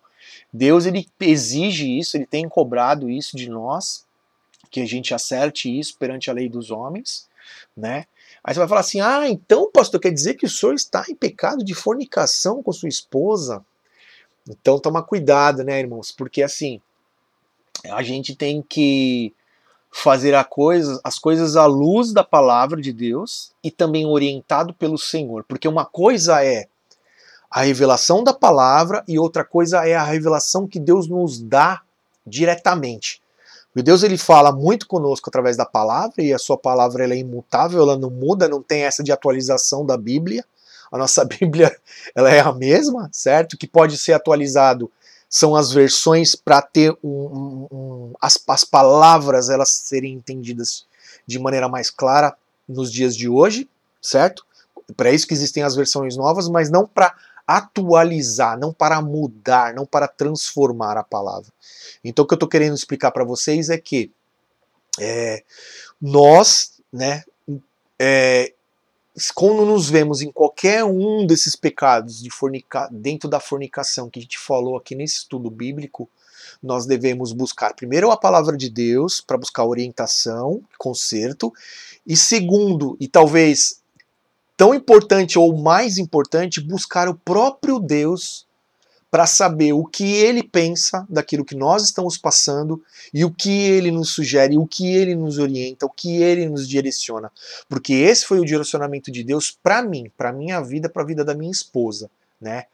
[0.51, 4.05] Deus ele exige isso, ele tem cobrado isso de nós,
[4.69, 7.27] que a gente acerte isso perante a lei dos homens,
[7.75, 8.05] né?
[8.43, 11.15] Aí você vai falar assim: ah, então, pastor, quer dizer que o senhor está em
[11.15, 13.65] pecado de fornicação com sua esposa?
[14.49, 16.11] Então toma cuidado, né, irmãos?
[16.11, 16.81] Porque assim,
[17.85, 19.33] a gente tem que
[19.99, 24.95] fazer a coisa, as coisas à luz da palavra de Deus e também orientado pelo
[24.95, 25.43] Senhor.
[25.47, 26.67] Porque uma coisa é
[27.49, 31.81] a revelação da palavra e outra coisa é a revelação que Deus nos dá
[32.27, 33.23] diretamente.
[33.75, 37.17] O Deus ele fala muito conosco através da palavra e a sua palavra ela é
[37.17, 40.45] imutável, ela não muda, não tem essa de atualização da Bíblia.
[40.91, 41.75] A nossa Bíblia
[42.13, 43.57] ela é a mesma, certo?
[43.57, 44.91] Que pode ser atualizado
[45.29, 50.85] são as versões para ter um, um, um, as, as palavras elas serem entendidas
[51.25, 52.35] de maneira mais clara
[52.67, 53.69] nos dias de hoje,
[54.01, 54.45] certo?
[54.95, 57.13] Para isso que existem as versões novas, mas não para
[57.45, 61.51] atualizar, não para mudar, não para transformar a palavra.
[62.03, 64.11] Então o que eu estou querendo explicar para vocês é que
[64.99, 65.43] é,
[66.01, 67.23] nós, né,
[67.99, 68.53] é,
[69.33, 74.21] quando nos vemos em qualquer um desses pecados de fornica, dentro da fornicação que a
[74.21, 76.09] gente falou aqui nesse estudo bíblico,
[76.61, 81.53] nós devemos buscar primeiro a palavra de Deus para buscar orientação, conserto,
[82.05, 83.81] e segundo, e talvez
[84.55, 88.46] tão importante ou mais importante, buscar o próprio Deus
[89.09, 92.83] para saber o que ele pensa daquilo que nós estamos passando
[93.13, 96.67] e o que ele nos sugere, o que ele nos orienta, o que ele nos
[96.67, 97.31] direciona.
[97.69, 101.23] Porque esse foi o direcionamento de Deus para mim, para minha vida, para a vida
[101.23, 102.65] da minha esposa, né?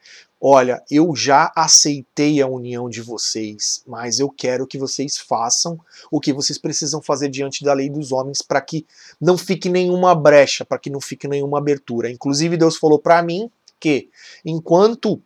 [0.45, 5.79] Olha, eu já aceitei a união de vocês, mas eu quero que vocês façam
[6.11, 8.85] o que vocês precisam fazer diante da lei dos homens para que
[9.21, 12.11] não fique nenhuma brecha, para que não fique nenhuma abertura.
[12.11, 14.09] Inclusive, Deus falou para mim que
[14.43, 15.21] enquanto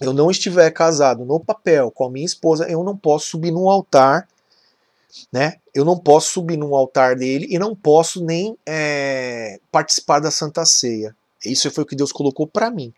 [0.00, 3.70] eu não estiver casado no papel com a minha esposa, eu não posso subir no
[3.70, 4.28] altar,
[5.32, 5.56] né?
[5.74, 10.64] Eu não posso subir no altar dele e não posso nem é, participar da Santa
[10.64, 11.16] Ceia.
[11.44, 12.92] Isso foi o que Deus colocou para mim,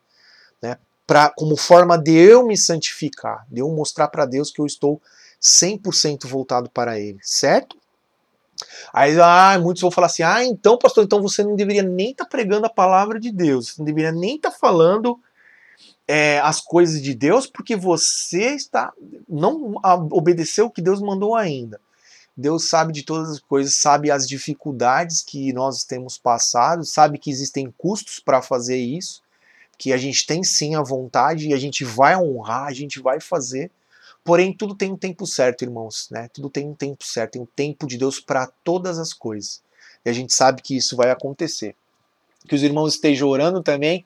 [0.60, 0.78] né?
[1.08, 5.00] pra, como forma de eu me santificar, de eu mostrar para Deus que eu estou
[5.40, 7.78] 100% voltado para Ele, certo?
[8.92, 12.24] Aí ah, muitos vão falar assim: ah, então, pastor, então você não deveria nem estar
[12.24, 15.18] tá pregando a palavra de Deus, você não deveria nem estar tá falando
[16.08, 18.92] é, as coisas de Deus, porque você está
[19.28, 19.74] não
[20.10, 21.78] obedeceu o que Deus mandou ainda.
[22.34, 27.30] Deus sabe de todas as coisas, sabe as dificuldades que nós temos passado, sabe que
[27.30, 29.22] existem custos para fazer isso,
[29.76, 33.20] que a gente tem sim a vontade e a gente vai honrar, a gente vai
[33.20, 33.70] fazer.
[34.24, 36.28] Porém, tudo tem um tempo certo, irmãos, né?
[36.32, 39.60] Tudo tem um tempo certo, tem um tempo de Deus para todas as coisas.
[40.04, 41.74] E a gente sabe que isso vai acontecer.
[42.46, 44.04] Que os irmãos estejam orando também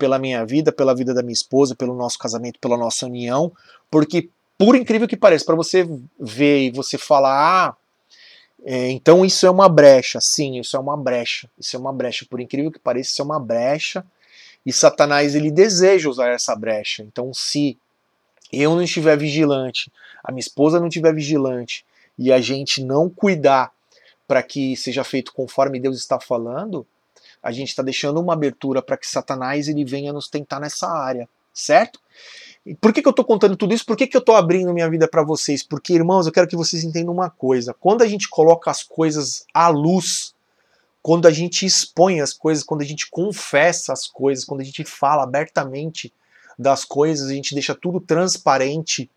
[0.00, 3.52] pela minha vida, pela vida da minha esposa, pelo nosso casamento, pela nossa união,
[3.90, 5.86] porque por incrível que pareça, para você
[6.18, 7.36] ver e você falar,
[7.68, 7.76] ah,
[8.64, 10.20] é, então isso é uma brecha.
[10.20, 11.48] Sim, isso é uma brecha.
[11.58, 12.26] Isso é uma brecha.
[12.28, 14.04] Por incrível que pareça, isso é uma brecha
[14.64, 17.02] e Satanás ele deseja usar essa brecha.
[17.02, 17.78] Então, se
[18.52, 19.90] eu não estiver vigilante,
[20.22, 21.84] a minha esposa não estiver vigilante
[22.18, 23.72] e a gente não cuidar
[24.26, 26.86] para que seja feito conforme Deus está falando,
[27.42, 31.28] a gente está deixando uma abertura para que Satanás ele venha nos tentar nessa área,
[31.52, 32.00] certo?
[32.80, 33.86] Por que, que eu estou contando tudo isso?
[33.86, 35.62] Por que, que eu estou abrindo minha vida para vocês?
[35.62, 37.72] Porque, irmãos, eu quero que vocês entendam uma coisa.
[37.72, 40.34] Quando a gente coloca as coisas à luz,
[41.02, 44.84] quando a gente expõe as coisas, quando a gente confessa as coisas, quando a gente
[44.84, 46.12] fala abertamente
[46.58, 49.10] das coisas, a gente deixa tudo transparente,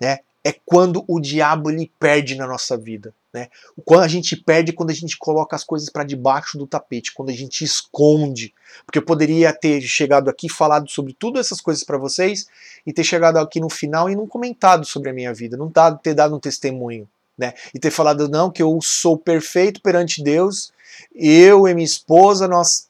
[0.00, 0.20] né?
[0.44, 3.48] É quando o diabo ele perde na nossa vida, né?
[3.84, 7.30] Quando a gente perde quando a gente coloca as coisas para debaixo do tapete, quando
[7.30, 8.52] a gente esconde.
[8.84, 12.46] Porque eu poderia ter chegado aqui falado sobre todas essas coisas para vocês
[12.86, 15.72] e ter chegado aqui no final e não comentado sobre a minha vida, não
[16.02, 17.54] ter dado um testemunho, né?
[17.74, 20.74] E ter falado não que eu sou perfeito perante Deus
[21.14, 22.88] eu e minha esposa, nós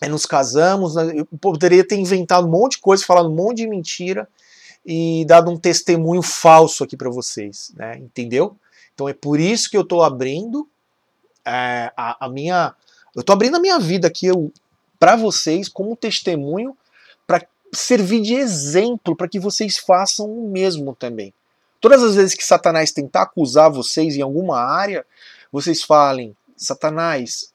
[0.00, 3.66] eh, nos casamos, eu poderia ter inventado um monte de coisa, falado um monte de
[3.66, 4.28] mentira
[4.90, 7.98] e dado um testemunho falso aqui para vocês, né?
[7.98, 8.56] Entendeu?
[8.94, 10.66] Então é por isso que eu estou abrindo
[11.44, 12.74] é, a, a, minha,
[13.14, 14.28] eu estou abrindo a minha vida aqui
[14.98, 16.74] para vocês como testemunho
[17.26, 21.34] para servir de exemplo para que vocês façam o mesmo também.
[21.82, 25.04] Todas as vezes que Satanás tentar acusar vocês em alguma área,
[25.52, 27.52] vocês falem: Satanás,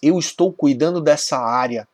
[0.00, 1.88] eu estou cuidando dessa área.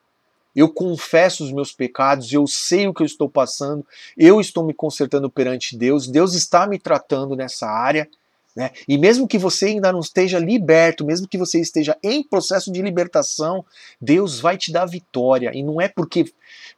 [0.54, 3.86] Eu confesso os meus pecados, eu sei o que eu estou passando,
[4.16, 8.08] eu estou me consertando perante Deus, Deus está me tratando nessa área.
[8.54, 8.70] Né?
[8.86, 12.82] E mesmo que você ainda não esteja liberto, mesmo que você esteja em processo de
[12.82, 13.64] libertação,
[13.98, 15.50] Deus vai te dar vitória.
[15.54, 16.32] E não é porque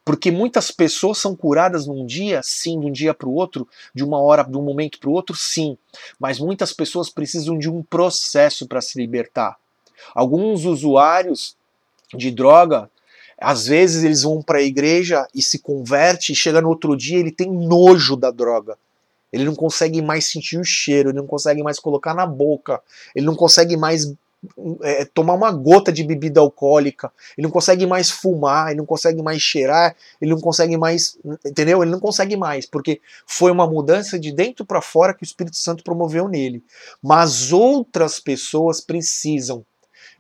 [0.05, 4.05] porque muitas pessoas são curadas num dia, sim, de um dia para o outro, de
[4.05, 5.79] uma hora, de um momento para o outro, sim.
[6.19, 9.57] Mas muitas pessoas precisam de um processo para se libertar.
[10.15, 11.57] Alguns usuários
[12.15, 12.91] de droga,
[13.39, 17.19] às vezes eles vão para a igreja e se converte e chega no outro dia
[17.19, 18.77] ele tem nojo da droga.
[19.33, 22.81] Ele não consegue mais sentir o cheiro, ele não consegue mais colocar na boca,
[23.15, 24.15] ele não consegue mais
[24.83, 29.23] é, tomar uma gota de bebida alcoólica, ele não consegue mais fumar, ele não consegue
[29.23, 31.83] mais cheirar, ele não consegue mais, entendeu?
[31.83, 35.57] Ele não consegue mais, porque foi uma mudança de dentro para fora que o Espírito
[35.57, 36.63] Santo promoveu nele.
[37.03, 39.65] Mas outras pessoas precisam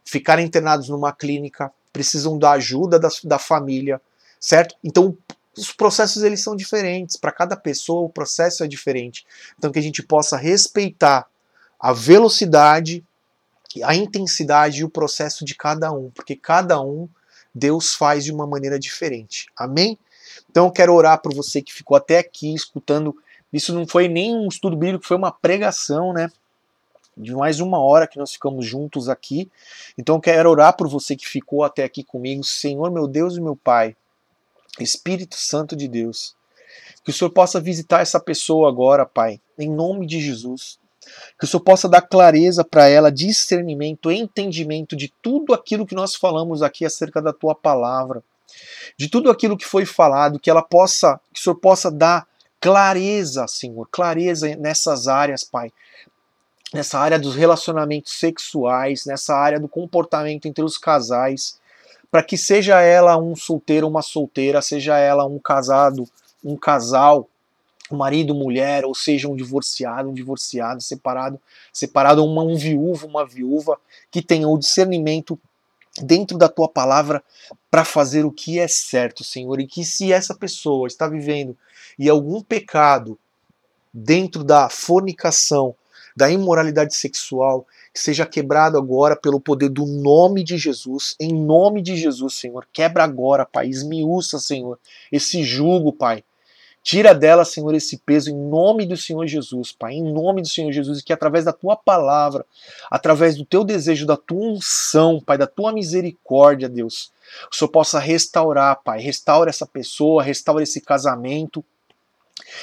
[0.04, 4.02] ficar internados numa clínica, precisam da ajuda da, da família,
[4.38, 4.74] certo?
[4.84, 5.16] Então
[5.56, 9.24] os processos eles são diferentes, para cada pessoa o processo é diferente.
[9.56, 11.26] Então que a gente possa respeitar
[11.80, 13.02] a velocidade
[13.82, 17.08] a intensidade e o processo de cada um, porque cada um
[17.54, 19.46] Deus faz de uma maneira diferente.
[19.56, 19.98] Amém?
[20.50, 23.16] Então eu quero orar por você que ficou até aqui escutando.
[23.52, 26.30] Isso não foi nem um estudo bíblico, foi uma pregação, né?
[27.16, 29.50] De mais uma hora que nós ficamos juntos aqui.
[29.96, 32.42] Então quero orar por você que ficou até aqui comigo.
[32.42, 33.96] Senhor, meu Deus e meu Pai,
[34.80, 36.34] Espírito Santo de Deus,
[37.04, 40.78] que o Senhor possa visitar essa pessoa agora, Pai, em nome de Jesus.
[41.38, 46.14] Que o Senhor possa dar clareza para ela, discernimento, entendimento de tudo aquilo que nós
[46.14, 48.24] falamos aqui acerca da tua palavra,
[48.96, 52.26] de tudo aquilo que foi falado, que ela possa, que o Senhor possa dar
[52.58, 55.70] clareza, Senhor, clareza nessas áreas, Pai.
[56.74, 61.56] Nessa área dos relacionamentos sexuais, nessa área do comportamento entre os casais,
[62.10, 66.04] para que seja ela um solteiro, uma solteira, seja ela um casado,
[66.44, 67.28] um casal,
[67.92, 71.40] marido, mulher, ou seja, um divorciado, um divorciado, separado,
[71.72, 73.78] separado, uma, um viúvo, uma viúva,
[74.10, 75.38] que tenha o discernimento
[76.02, 77.22] dentro da tua palavra
[77.70, 81.56] para fazer o que é certo, Senhor, e que se essa pessoa está vivendo
[81.96, 83.16] e algum pecado
[83.92, 85.72] dentro da fornicação,
[86.16, 91.82] da imoralidade sexual, que seja quebrado agora pelo poder do nome de Jesus, em nome
[91.82, 92.66] de Jesus, Senhor.
[92.72, 94.78] Quebra agora, Pai, esmiuça, Senhor,
[95.10, 96.22] esse jugo, Pai,
[96.84, 100.70] Tira dela, Senhor, esse peso em nome do Senhor Jesus, Pai, em nome do Senhor
[100.70, 102.44] Jesus, e que através da tua palavra,
[102.90, 107.10] através do teu desejo, da tua unção, Pai, da tua misericórdia, Deus,
[107.50, 111.64] o Senhor possa restaurar, Pai, restaura essa pessoa, restaura esse casamento,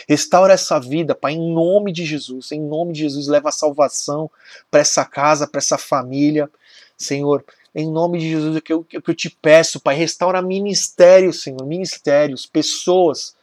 [0.08, 2.52] Restaura essa vida, Pai, em nome de Jesus.
[2.52, 4.30] Em nome de Jesus, leva a salvação
[4.70, 6.50] para essa casa, para essa família.
[6.98, 7.44] Senhor,
[7.74, 11.42] em nome de Jesus, é que eu, é que eu te peço, Pai, restaura ministérios,
[11.42, 13.36] Senhor, ministérios, pessoas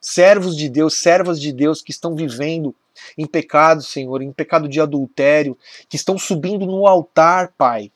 [0.00, 2.74] servos de Deus, servas de Deus que estão vivendo
[3.16, 5.56] em pecado, Senhor, em pecado de adultério,
[5.88, 7.92] que estão subindo no altar, Pai,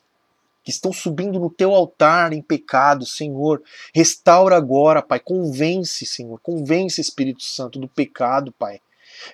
[0.70, 3.60] que estão subindo no teu altar em pecado, Senhor.
[3.92, 8.80] Restaura agora, Pai, convence, Senhor, convence Espírito Santo do pecado, Pai.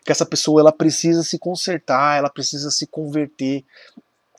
[0.02, 3.62] Que essa pessoa ela precisa se consertar, ela precisa se converter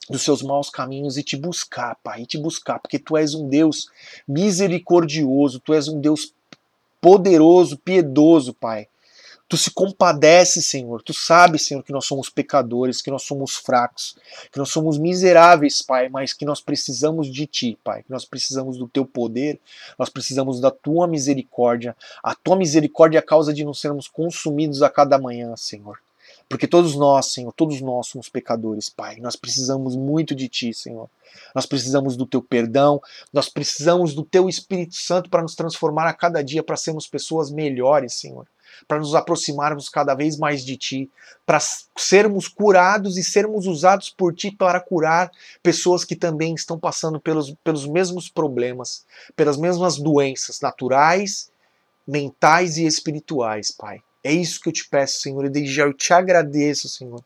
[0.09, 3.47] dos seus maus caminhos e te buscar, Pai, e te buscar, porque tu és um
[3.47, 3.87] Deus
[4.27, 6.33] misericordioso, tu és um Deus
[6.99, 8.87] poderoso, piedoso, Pai.
[9.49, 11.01] Tu se compadece, Senhor.
[11.01, 14.17] Tu sabes, Senhor, que nós somos pecadores, que nós somos fracos,
[14.51, 18.03] que nós somos miseráveis, Pai, mas que nós precisamos de Ti, Pai.
[18.03, 19.57] Que nós precisamos do Teu poder,
[19.97, 21.95] nós precisamos da Tua misericórdia.
[22.21, 25.97] A Tua misericórdia é a causa de não sermos consumidos a cada manhã, Senhor.
[26.49, 29.17] Porque todos nós, Senhor, todos nós somos pecadores, Pai.
[29.21, 31.09] Nós precisamos muito de Ti, Senhor.
[31.55, 33.01] Nós precisamos do Teu perdão,
[33.31, 37.49] nós precisamos do Teu Espírito Santo para nos transformar a cada dia, para sermos pessoas
[37.49, 38.45] melhores, Senhor
[38.87, 41.09] para nos aproximarmos cada vez mais de Ti,
[41.45, 41.59] para
[41.95, 45.31] sermos curados e sermos usados por Ti para curar
[45.63, 49.05] pessoas que também estão passando pelos, pelos mesmos problemas,
[49.35, 51.49] pelas mesmas doenças naturais,
[52.07, 54.01] mentais e espirituais, Pai.
[54.23, 57.23] É isso que eu te peço, Senhor, e desde já eu te agradeço, Senhor,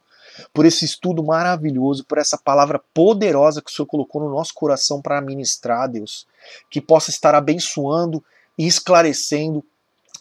[0.53, 5.01] por esse estudo maravilhoso, por essa palavra poderosa que o Senhor colocou no nosso coração
[5.01, 6.27] para ministrar, Deus,
[6.69, 8.23] que possa estar abençoando
[8.57, 9.65] e esclarecendo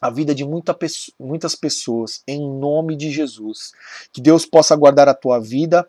[0.00, 0.76] a vida de muita,
[1.18, 3.72] muitas pessoas, em nome de Jesus.
[4.12, 5.86] Que Deus possa guardar a tua vida,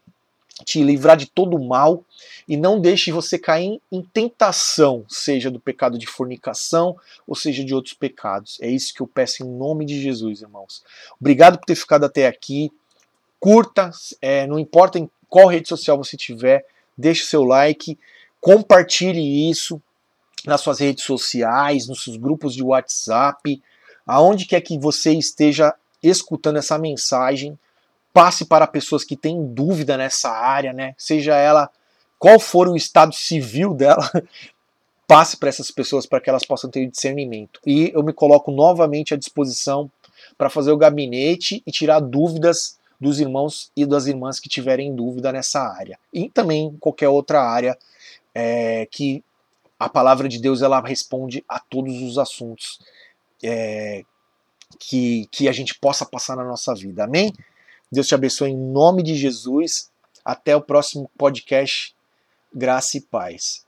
[0.66, 2.04] te livrar de todo o mal
[2.48, 7.74] e não deixe você cair em tentação, seja do pecado de fornicação ou seja de
[7.74, 8.58] outros pecados.
[8.62, 10.84] É isso que eu peço em nome de Jesus, irmãos.
[11.20, 12.72] Obrigado por ter ficado até aqui.
[13.40, 13.90] Curta,
[14.22, 16.66] é, não importa em qual rede social você tiver,
[16.98, 17.98] deixe seu like,
[18.40, 19.82] compartilhe isso
[20.46, 23.62] nas suas redes sociais, nos seus grupos de WhatsApp
[24.12, 25.74] aonde quer que você esteja
[26.04, 27.58] escutando essa mensagem,
[28.12, 30.94] passe para pessoas que têm dúvida nessa área, né?
[30.98, 31.70] Seja ela
[32.20, 34.12] qual for o estado civil dela,
[35.08, 37.62] passe para essas pessoas para que elas possam ter discernimento.
[37.66, 39.90] E eu me coloco novamente à disposição
[40.38, 45.32] para fazer o gabinete e tirar dúvidas dos irmãos e das irmãs que tiverem dúvida
[45.32, 45.98] nessa área.
[46.14, 47.78] E também qualquer outra área
[48.36, 49.24] é, que
[49.80, 52.78] a palavra de Deus ela responde a todos os assuntos
[53.44, 54.04] é,
[54.80, 57.04] que, que a gente possa passar na nossa vida.
[57.04, 57.34] Amém?
[57.92, 59.92] Deus te abençoe em nome de Jesus.
[60.24, 61.96] Até o próximo podcast.
[62.54, 63.66] Graça e paz.